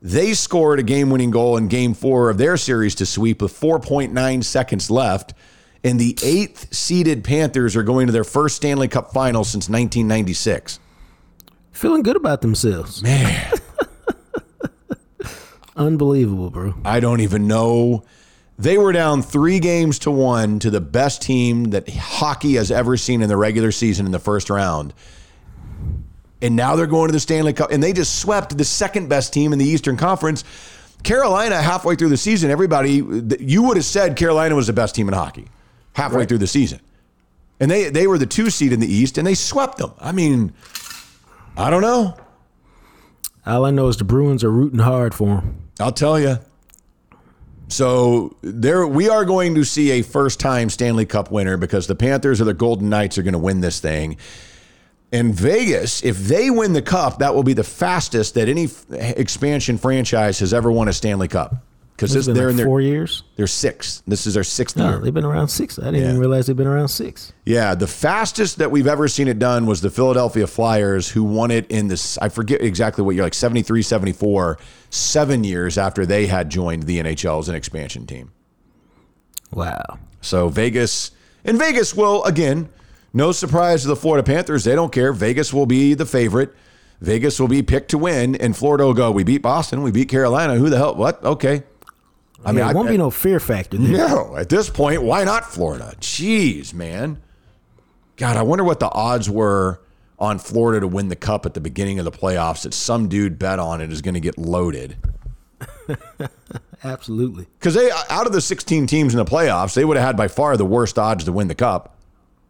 [0.00, 3.58] They scored a game winning goal in game four of their series to sweep with
[3.58, 5.34] 4.9 seconds left.
[5.82, 10.80] And the eighth seeded Panthers are going to their first Stanley Cup final since 1996.
[11.72, 13.02] Feeling good about themselves.
[13.02, 13.52] Man,
[15.76, 16.74] Unbelievable, bro.
[16.84, 18.02] I don't even know.
[18.58, 22.96] They were down three games to one to the best team that hockey has ever
[22.96, 24.92] seen in the regular season in the first round.
[26.42, 29.32] And now they're going to the Stanley Cup, and they just swept the second best
[29.32, 30.42] team in the Eastern Conference.
[31.04, 33.02] Carolina, halfway through the season, everybody,
[33.38, 35.46] you would have said Carolina was the best team in hockey
[35.92, 36.80] halfway through the season.
[37.60, 39.92] And they, they were the two seed in the East, and they swept them.
[40.00, 40.52] I mean,
[41.56, 42.16] I don't know.
[43.46, 45.68] All I know is the Bruins are rooting hard for them.
[45.80, 46.38] I'll tell you.
[47.68, 52.40] So there, we are going to see a first-time Stanley Cup winner because the Panthers
[52.40, 54.16] or the Golden Knights are going to win this thing.
[55.12, 58.84] And Vegas, if they win the cup, that will be the fastest that any f-
[58.90, 61.56] expansion franchise has ever won a Stanley Cup.
[61.96, 63.24] Because they're like in their four years.
[63.34, 64.04] they're six.
[64.06, 64.98] This is our sixth No, year.
[65.00, 65.78] they've been around six.
[65.80, 66.08] I didn't Yeah.
[66.10, 67.32] even realize they've been around six.
[67.44, 71.50] Yeah, the fastest that we've ever seen it done was the Philadelphia Flyers, who won
[71.50, 74.58] it in this, I forget exactly what year, like 73, 74,
[74.90, 78.32] seven years after they had joined the NHL as an expansion team.
[79.52, 79.98] Wow.
[80.20, 81.10] So Vegas,
[81.44, 82.68] and Vegas will, again,
[83.12, 84.64] no surprise to the Florida Panthers.
[84.64, 85.12] They don't care.
[85.12, 86.54] Vegas will be the favorite.
[87.00, 90.08] Vegas will be picked to win, and Florida will go, we beat Boston, we beat
[90.08, 90.56] Carolina.
[90.56, 90.94] Who the hell?
[90.94, 91.22] What?
[91.22, 91.62] Okay.
[92.44, 94.08] I mean, yeah, I, it won't be no fear factor there.
[94.08, 95.94] no, at this point, why not Florida?
[96.00, 97.20] Jeez, man.
[98.16, 99.80] God, I wonder what the odds were
[100.18, 103.38] on Florida to win the cup at the beginning of the playoffs that some dude
[103.38, 104.96] bet on it is going to get loaded.
[106.84, 107.46] Absolutely.
[107.58, 110.28] Because they out of the 16 teams in the playoffs, they would have had by
[110.28, 111.96] far the worst odds to win the cup.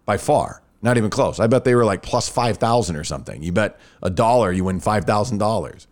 [0.05, 0.63] By far.
[0.81, 1.41] Not even close.
[1.41, 3.43] I bet they were like plus 5,000 or something.
[3.43, 5.87] You bet a dollar, you win $5,000.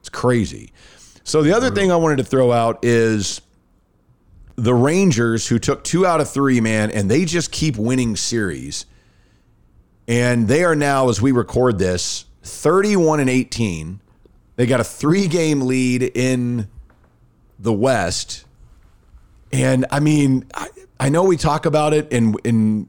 [0.00, 0.72] It's crazy.
[1.24, 3.40] So the other thing I wanted to throw out is
[4.56, 8.86] the Rangers, who took two out of three, man, and they just keep winning series.
[10.08, 14.00] And they are now, as we record this, 31 and 18.
[14.56, 16.68] They got a three game lead in
[17.58, 18.46] the West.
[19.52, 22.88] And I mean, I, I know we talk about it and, and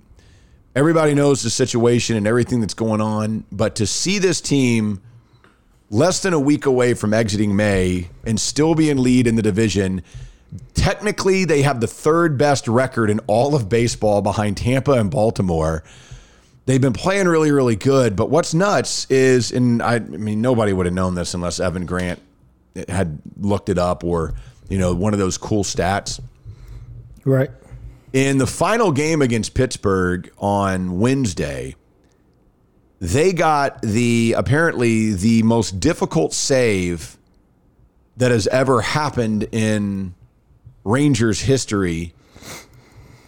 [0.75, 5.01] everybody knows the situation and everything that's going on, but to see this team
[5.89, 9.41] less than a week away from exiting May and still be in lead in the
[9.41, 10.03] division.
[10.73, 15.83] Technically, they have the third best record in all of baseball behind Tampa and Baltimore.
[16.69, 18.15] They've been playing really, really good.
[18.15, 21.87] But what's nuts is, and I, I mean, nobody would have known this unless Evan
[21.87, 22.21] Grant
[22.87, 24.35] had looked it up or,
[24.69, 26.19] you know, one of those cool stats.
[27.25, 27.49] Right.
[28.13, 31.75] In the final game against Pittsburgh on Wednesday,
[32.99, 37.17] they got the apparently the most difficult save
[38.17, 40.13] that has ever happened in
[40.83, 42.13] Rangers history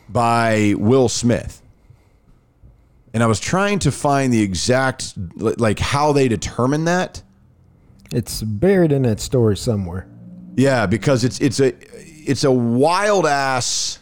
[0.08, 1.61] by Will Smith.
[3.14, 7.22] And I was trying to find the exact like how they determine that.
[8.14, 10.08] It's buried in that story somewhere.
[10.56, 11.74] Yeah, because it's it's a
[12.30, 14.00] it's a wild ass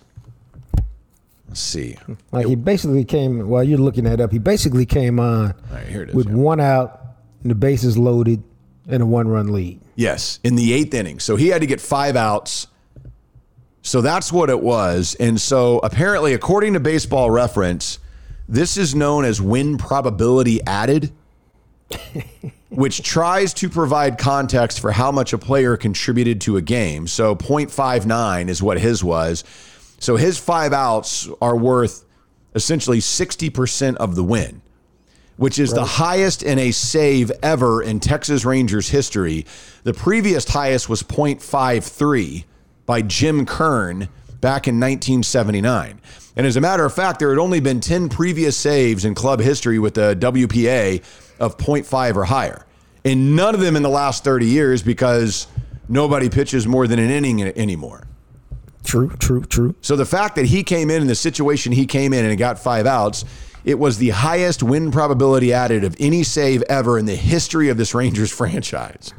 [1.49, 1.97] Let's see.
[2.32, 4.32] Like he basically came while you're looking that up.
[4.32, 6.36] He basically came on right, here it is, with yeah.
[6.36, 7.01] one out,
[7.41, 8.43] and the bases loaded,
[8.88, 9.82] and a one-run lead.
[9.95, 11.20] Yes, in the eighth inning.
[11.20, 12.68] So he had to get five outs.
[13.82, 15.16] So that's what it was.
[15.20, 17.97] And so apparently, according to Baseball Reference,
[18.50, 21.12] this is known as win probability added,
[22.70, 27.06] which tries to provide context for how much a player contributed to a game.
[27.06, 29.43] So 0.59 is what his was.
[30.00, 32.06] So his five outs are worth
[32.56, 34.64] essentially 60% of the win,
[35.38, 39.45] which is the highest in a save ever in Texas Rangers history.
[39.84, 42.45] The previous highest was 0.53
[42.88, 44.10] by Jim Kern
[44.41, 45.99] back in 1979.
[46.35, 49.39] And as a matter of fact, there had only been 10 previous saves in club
[49.39, 51.03] history with a WPA
[51.39, 52.65] of 0.5 or higher.
[53.03, 55.47] And none of them in the last 30 years because
[55.87, 58.07] nobody pitches more than an inning anymore.
[58.83, 59.75] True, true, true.
[59.81, 62.57] So the fact that he came in in the situation he came in and got
[62.59, 63.25] five outs,
[63.65, 67.77] it was the highest win probability added of any save ever in the history of
[67.77, 69.13] this Rangers franchise.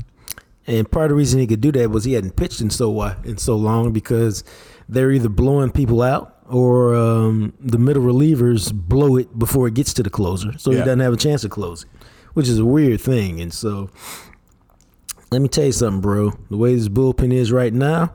[0.67, 2.91] And part of the reason he could do that was he hadn't pitched in so
[2.91, 4.45] while, in so long because
[4.93, 9.93] they're either blowing people out or um, the middle relievers blow it before it gets
[9.95, 10.79] to the closer, so Yeah.
[10.79, 11.89] he doesn't have a chance of closing,
[12.35, 13.41] which is a weird thing.
[13.41, 13.89] And so,
[15.31, 16.33] let me tell you something, bro.
[16.51, 18.13] The way this bullpen is right now,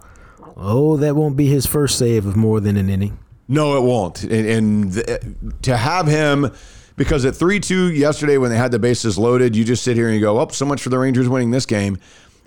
[0.58, 3.18] oh, that won't be his first save of more than an inning.
[3.48, 4.24] No, it won't.
[4.24, 6.52] And, and to have him,
[6.98, 10.08] because at 3 2 yesterday when they had the bases loaded, you just sit here
[10.08, 11.98] and you go, oh, so much for the Rangers winning this game.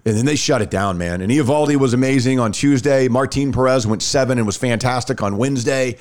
[0.08, 1.20] And then they shut it down, man.
[1.20, 3.08] And Eovaldi was amazing on Tuesday.
[3.08, 5.98] Martin Perez went seven and was fantastic on Wednesday.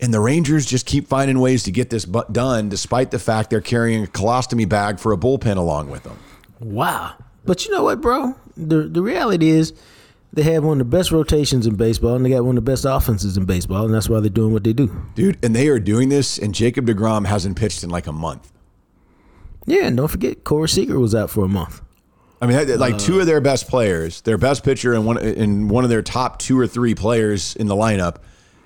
[0.00, 3.60] And the Rangers just keep finding ways to get this done, despite the fact they're
[3.60, 6.16] carrying a colostomy bag for a bullpen along with them.
[6.60, 7.14] Wow.
[7.44, 8.34] But you know what, bro?
[8.56, 9.72] The the reality is
[10.32, 12.70] they have one of the best rotations in baseball and they got one of the
[12.70, 14.94] best offenses in baseball, and that's why they're doing what they do.
[15.14, 18.52] Dude, and they are doing this, and Jacob DeGrom hasn't pitched in like a month.
[19.66, 21.80] Yeah, and don't forget Corey Seager was out for a month.
[22.40, 23.20] I mean, like two uh.
[23.20, 26.58] of their best players, their best pitcher and one and one of their top two
[26.58, 28.16] or three players in the lineup,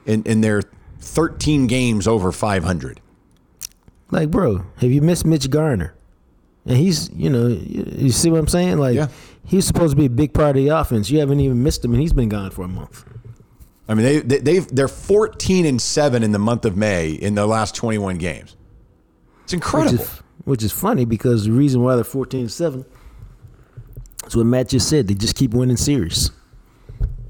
[0.07, 0.63] in, in their
[1.01, 3.01] 13 games over 500.
[4.11, 5.95] Like, bro, have you missed Mitch Garver?
[6.65, 8.79] And he's, you know, you, see what I'm saying?
[8.79, 9.09] Like, Yeah.
[9.45, 11.11] he's supposed to be a big part of the offense.
[11.11, 13.05] You haven't even missed him, and he's been gone for a month.
[13.89, 17.35] I mean, they, they they've they're 14 and seven in the month of May in
[17.35, 18.55] their last 21 games.
[19.45, 19.95] It's Which incredible.
[20.03, 20.11] is,
[20.45, 22.85] which is funny because the reason why they're 14 and 7
[24.29, 25.09] is what Matt just said.
[25.09, 26.31] They just keep winning series.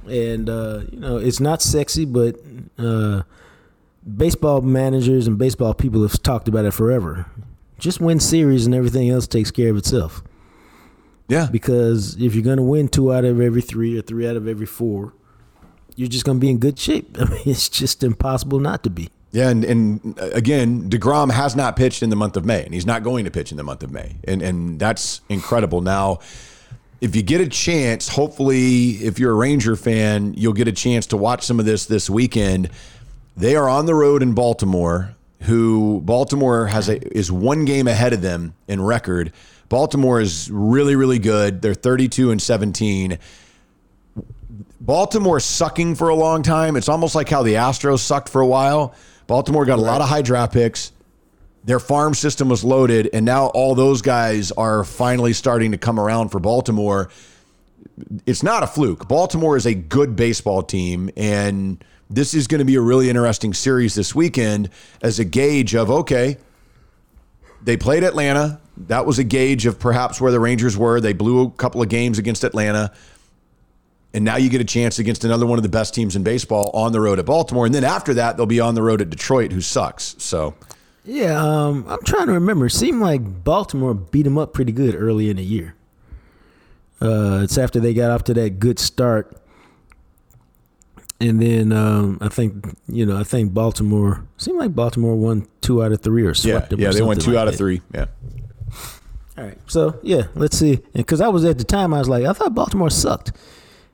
[0.06, 2.36] And, uh, you know, it's not sexy, but
[2.78, 3.22] uh,
[4.16, 7.26] baseball managers and baseball people have talked about it forever.
[7.78, 10.22] Just win series and everything else takes care of itself.
[11.28, 14.36] yeah, Because if you're going to win two out of every three or three out
[14.36, 15.12] of every four,
[15.94, 17.16] you're just going to be in good shape.
[17.20, 19.10] I mean, it's just impossible not to be.
[19.32, 22.72] yeah, and and uh, again, Degrom has not pitched in the month of May, and
[22.72, 25.80] he's not going to pitch in the month of May, and and that's incredible.
[25.82, 26.20] Now,
[27.00, 31.06] if you get a chance, hopefully, if you're a Ranger fan, you'll get a chance
[31.08, 32.70] to watch some of this this weekend.
[33.36, 35.14] They are on the road in Baltimore.
[35.42, 39.32] Who Baltimore has a is one game ahead of them in record.
[39.68, 41.62] Baltimore is really really good.
[41.62, 43.18] They're 32 and 17.
[44.80, 46.74] Baltimore sucking for a long time.
[46.74, 48.94] It's almost like how the Astros sucked for a while.
[49.28, 50.92] Baltimore got a lot of high draft picks.
[51.68, 56.00] Their farm system was loaded, and now all those guys are finally starting to come
[56.00, 57.10] around for Baltimore.
[58.24, 59.06] It's not a fluke.
[59.06, 63.52] Baltimore is a good baseball team, and this is going to be a really interesting
[63.52, 64.70] series this weekend
[65.02, 66.38] as a gauge of okay,
[67.62, 68.62] they played Atlanta.
[68.86, 71.02] That was a gauge of perhaps where the Rangers were.
[71.02, 72.94] They blew a couple of games against Atlanta.
[74.14, 76.70] And now you get a chance against another one of the best teams in baseball
[76.72, 77.66] on the road at Baltimore.
[77.66, 80.16] And then after that, they'll be on the road at Detroit, who sucks.
[80.16, 80.54] So,
[81.08, 82.66] Yeah, um, I'm trying to remember.
[82.66, 85.74] It seemed like Baltimore beat them up pretty good early in the year.
[87.00, 89.34] Uh, it's after they got off to that good start,
[91.18, 95.82] and then um, I think you know I think Baltimore seemed like Baltimore won two
[95.82, 96.80] out of three or Yeah, swept them.
[96.80, 97.80] yeah, they won two like out of three.
[97.94, 98.06] Yeah.
[99.38, 99.58] All right.
[99.66, 100.80] So yeah, let's see.
[100.92, 103.32] Because I was at the time, I was like, I thought Baltimore sucked.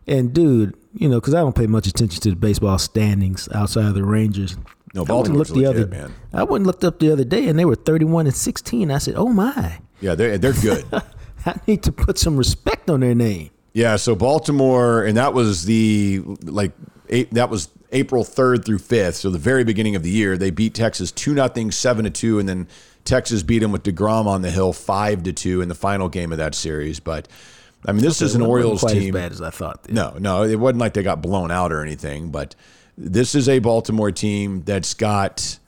[0.07, 3.87] And dude, you know, because I don't pay much attention to the baseball standings outside
[3.87, 4.57] of the Rangers.
[4.95, 6.15] No, I went and Baltimore's looked the other, man.
[6.33, 8.91] I went and looked up the other day, and they were thirty-one and sixteen.
[8.91, 10.85] I said, "Oh my, Yeah, they're they're good.
[11.47, 15.65] I need to put some respect on their name." yeah, so Baltimore, and that was
[15.65, 16.71] the like
[17.09, 20.39] eight, that was April third through fifth, so the very beginning of the year.
[20.39, 22.69] They beat Texas two nothing, seven to two, and then
[23.05, 26.31] Texas beat them with Degrom on the hill five to two in the final game
[26.31, 27.01] of that series.
[27.01, 27.27] But
[27.85, 29.09] I mean, this is an Orioles team.
[29.09, 29.91] as bad as I thought.
[29.91, 32.55] No, no, it wasn't like they got blown out or anything, but
[32.97, 35.59] this is a Baltimore team that's got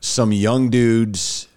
[0.00, 1.48] some young dudes.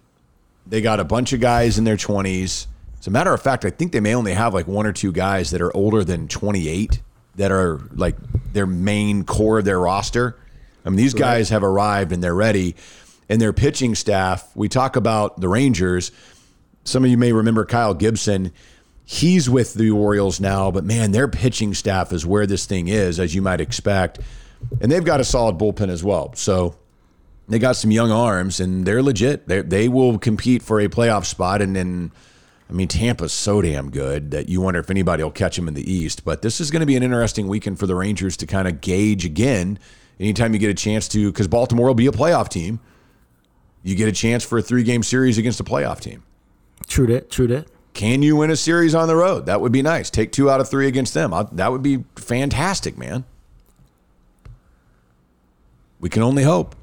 [0.68, 2.68] They got a bunch of guys in their 20s.
[3.00, 5.12] As a matter of fact, I think they may only have like one or two
[5.12, 7.02] guys that are older than 28
[7.36, 8.16] that are like
[8.54, 10.38] their main core of their roster.
[10.86, 12.76] I mean, these guys have arrived and they're ready.
[13.28, 16.12] And their pitching staff, we talk about the Rangers.
[16.84, 18.52] Some of you may remember Kyle Gibson.
[19.04, 23.20] He's with the Orioles now, but man, their pitching staff is where this thing is,
[23.20, 24.20] as you might expect.
[24.82, 26.34] And they've got a solid bullpen as well.
[26.36, 26.76] So
[27.48, 29.48] they got some young arms and they're legit.
[29.48, 31.62] They they will compete for a playoff spot.
[31.62, 32.12] And then,
[32.70, 35.74] I mean, Tampa's so damn good that you wonder if anybody will catch them in
[35.74, 36.26] the East.
[36.26, 38.82] But this is going to be an interesting weekend for the Rangers to kind of
[38.82, 39.80] gauge again.
[40.20, 42.80] Anytime you get a chance to, because Baltimore will be a playoff team,
[43.84, 46.24] you get a chance for a three game series against a playoff team.
[46.88, 47.30] True that.
[47.30, 47.68] True that.
[47.94, 49.46] Can you win a series on the road?
[49.46, 50.10] That would be nice.
[50.10, 51.34] Take two out of three against them.
[51.34, 53.24] I- That would be fantastic, man.
[56.06, 56.76] We can only hope.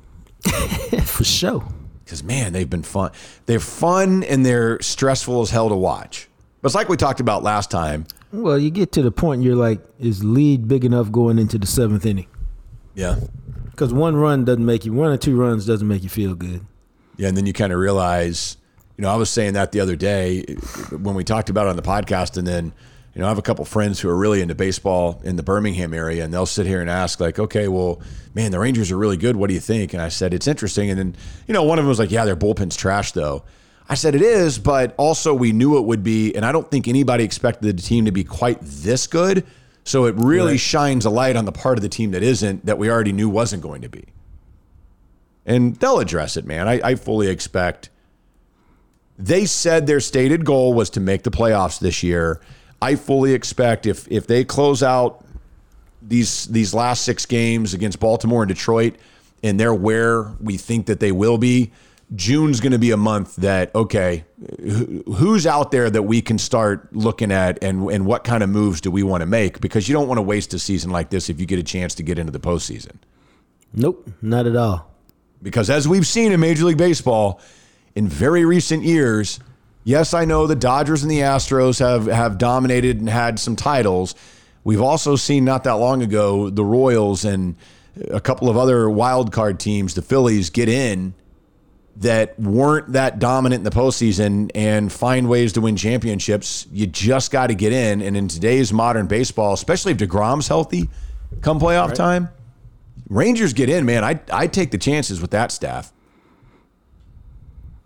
[1.04, 1.64] For sure.
[2.04, 3.12] because man, they've been fun.
[3.46, 6.28] They're fun and they're stressful as hell to watch.
[6.60, 8.04] But it's like we talked about last time.
[8.32, 11.68] Well, you get to the point you're like, is lead big enough going into the
[11.68, 12.26] seventh inning?
[12.96, 13.20] Yeah,
[13.70, 16.66] Because one run doesn't make you, one or two runs doesn't make you feel good.
[17.16, 18.56] yeah, and then you kind of realize,
[18.98, 20.42] you know, I was saying that the other day
[20.90, 22.72] when we talked about it on the podcast, and then.
[23.14, 25.92] You know, I have a couple friends who are really into baseball in the Birmingham
[25.92, 28.00] area, and they'll sit here and ask, like, okay, well,
[28.34, 29.36] man, the Rangers are really good.
[29.36, 29.92] What do you think?
[29.92, 30.88] And I said, it's interesting.
[30.88, 33.44] And then, you know, one of them was like, yeah, their bullpen's trash, though.
[33.86, 36.34] I said, it is, but also we knew it would be.
[36.34, 39.44] And I don't think anybody expected the team to be quite this good.
[39.84, 42.78] So it really shines a light on the part of the team that isn't, that
[42.78, 44.04] we already knew wasn't going to be.
[45.44, 46.68] And they'll address it, man.
[46.68, 47.90] I, I fully expect.
[49.18, 52.40] They said their stated goal was to make the playoffs this year.
[52.82, 55.24] I fully expect if if they close out
[56.02, 58.96] these these last six games against Baltimore and Detroit,
[59.44, 61.70] and they're where we think that they will be,
[62.16, 64.24] June's going to be a month that okay,
[64.60, 68.80] who's out there that we can start looking at, and and what kind of moves
[68.80, 69.60] do we want to make?
[69.60, 71.94] Because you don't want to waste a season like this if you get a chance
[71.94, 72.96] to get into the postseason.
[73.72, 74.90] Nope, not at all.
[75.40, 77.40] Because as we've seen in Major League Baseball
[77.94, 79.38] in very recent years,
[79.84, 84.14] yes, I know the Dodgers and the Astros have, have dominated and had some titles.
[84.64, 87.56] We've also seen not that long ago the Royals and
[88.10, 91.14] a couple of other wild card teams, the Phillies, get in
[91.96, 96.66] that weren't that dominant in the postseason and find ways to win championships.
[96.72, 98.00] You just got to get in.
[98.00, 100.88] And in today's modern baseball, especially if DeGrom's healthy
[101.42, 102.30] come playoff time,
[103.08, 104.04] Rangers get in, man.
[104.04, 105.92] I I take the chances with that staff.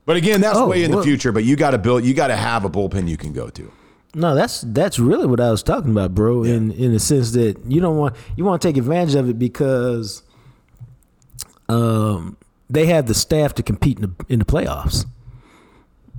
[0.06, 1.32] But again, that's Oh, way in the future.
[1.32, 2.04] But you got to build.
[2.04, 3.70] You got to have a bullpen you can go to.
[4.14, 6.42] No, that's that's really what I was talking about, bro.
[6.44, 9.38] In in the sense that you don't want you want to take advantage of it
[9.38, 10.22] because
[11.68, 12.36] um
[12.70, 15.04] they have the staff to compete in the in the playoffs.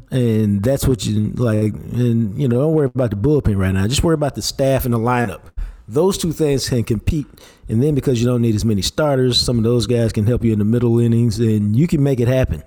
[0.10, 3.88] And that's what you like and you know, don't worry about the bullpen right now.
[3.88, 5.42] Just worry about the staff and the lineup.
[5.88, 7.26] Those two things can compete
[7.68, 10.44] and then because you don't need as many starters, some of those guys can help
[10.44, 12.64] you in the middle innings and you can make it happen.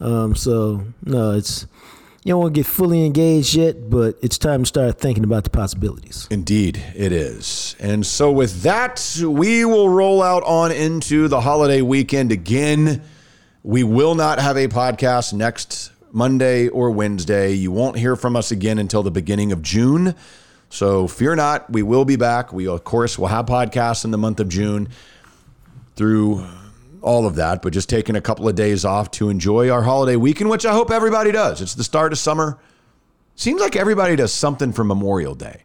[0.00, 1.66] Um so no, it's
[2.26, 5.44] you don't want to get fully engaged yet, but it's time to start thinking about
[5.44, 6.26] the possibilities.
[6.28, 7.76] Indeed, it is.
[7.78, 13.04] And so, with that, we will roll out on into the holiday weekend again.
[13.62, 17.52] We will not have a podcast next Monday or Wednesday.
[17.52, 20.16] You won't hear from us again until the beginning of June.
[20.68, 22.52] So, fear not, we will be back.
[22.52, 24.88] We, of course, will have podcasts in the month of June
[25.94, 26.44] through
[27.02, 30.16] all of that, but just taking a couple of days off to enjoy our holiday
[30.16, 31.60] weekend, which I hope everybody does.
[31.60, 32.58] It's the start of summer.
[33.34, 35.62] Seems like everybody does something for Memorial Day.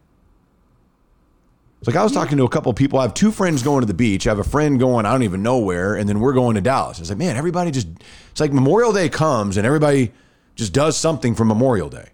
[1.80, 2.98] It's like I was talking to a couple people.
[3.00, 4.26] I have two friends going to the beach.
[4.26, 6.60] I have a friend going, I don't even know where, and then we're going to
[6.60, 6.98] Dallas.
[6.98, 7.88] I was like, man, everybody just,
[8.30, 10.12] it's like Memorial Day comes and everybody
[10.54, 12.10] just does something for Memorial Day.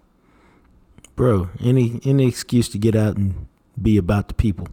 [1.16, 1.51] bro.
[1.61, 3.47] Any any excuse to get out and
[3.81, 4.69] be about the people,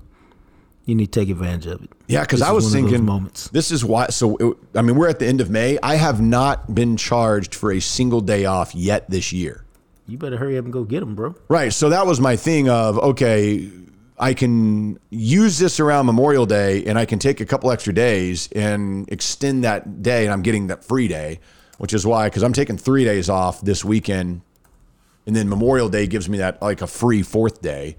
[0.85, 1.89] you need to take advantage of it.
[2.07, 3.49] Yeah, because I was one of those thinking moments.
[3.49, 4.07] this is why.
[4.07, 5.77] So it- I mean, we're at the end of May.
[5.81, 9.63] I have not been charged for a single day off yet this year.
[10.07, 11.33] You better hurry up and go get them, bro.
[11.49, 11.73] Right.
[11.73, 13.67] So that was my thing of okay,
[14.19, 18.47] I can use this around Memorial Day and I can take a couple extra days
[18.55, 21.39] and extend that day and I'm getting that free day,
[21.79, 24.41] which is why because I'm taking three days off this weekend,
[25.25, 27.97] and then Memorial Day gives me that like a free fourth day.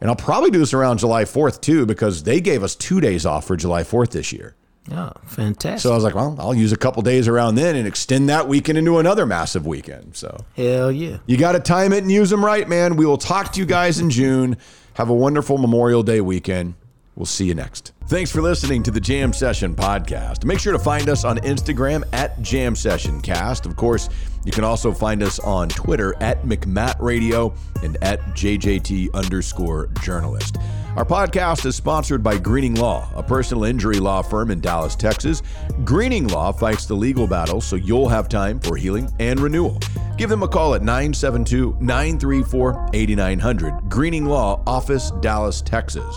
[0.00, 3.26] And I'll probably do this around July 4th too, because they gave us two days
[3.26, 4.54] off for July 4th this year.
[4.90, 5.80] Oh, fantastic.
[5.80, 8.48] So I was like, well, I'll use a couple days around then and extend that
[8.48, 10.16] weekend into another massive weekend.
[10.16, 11.18] So Hell yeah.
[11.26, 12.96] you got to time it and use them right, man.
[12.96, 14.56] We will talk to you guys in June.
[14.94, 16.74] Have a wonderful Memorial Day weekend.
[17.18, 17.94] We'll see you next.
[18.06, 20.44] Thanks for listening to the Jam Session podcast.
[20.44, 23.66] Make sure to find us on Instagram at Jam Session Cast.
[23.66, 24.08] Of course,
[24.44, 27.52] you can also find us on Twitter at McMatt Radio
[27.82, 30.58] and at JJT underscore journalist.
[30.94, 35.42] Our podcast is sponsored by Greening Law, a personal injury law firm in Dallas, Texas.
[35.84, 39.80] Greening Law fights the legal battle so you'll have time for healing and renewal.
[40.16, 43.88] Give them a call at 972 934 8900.
[43.88, 46.16] Greening Law Office, Dallas, Texas.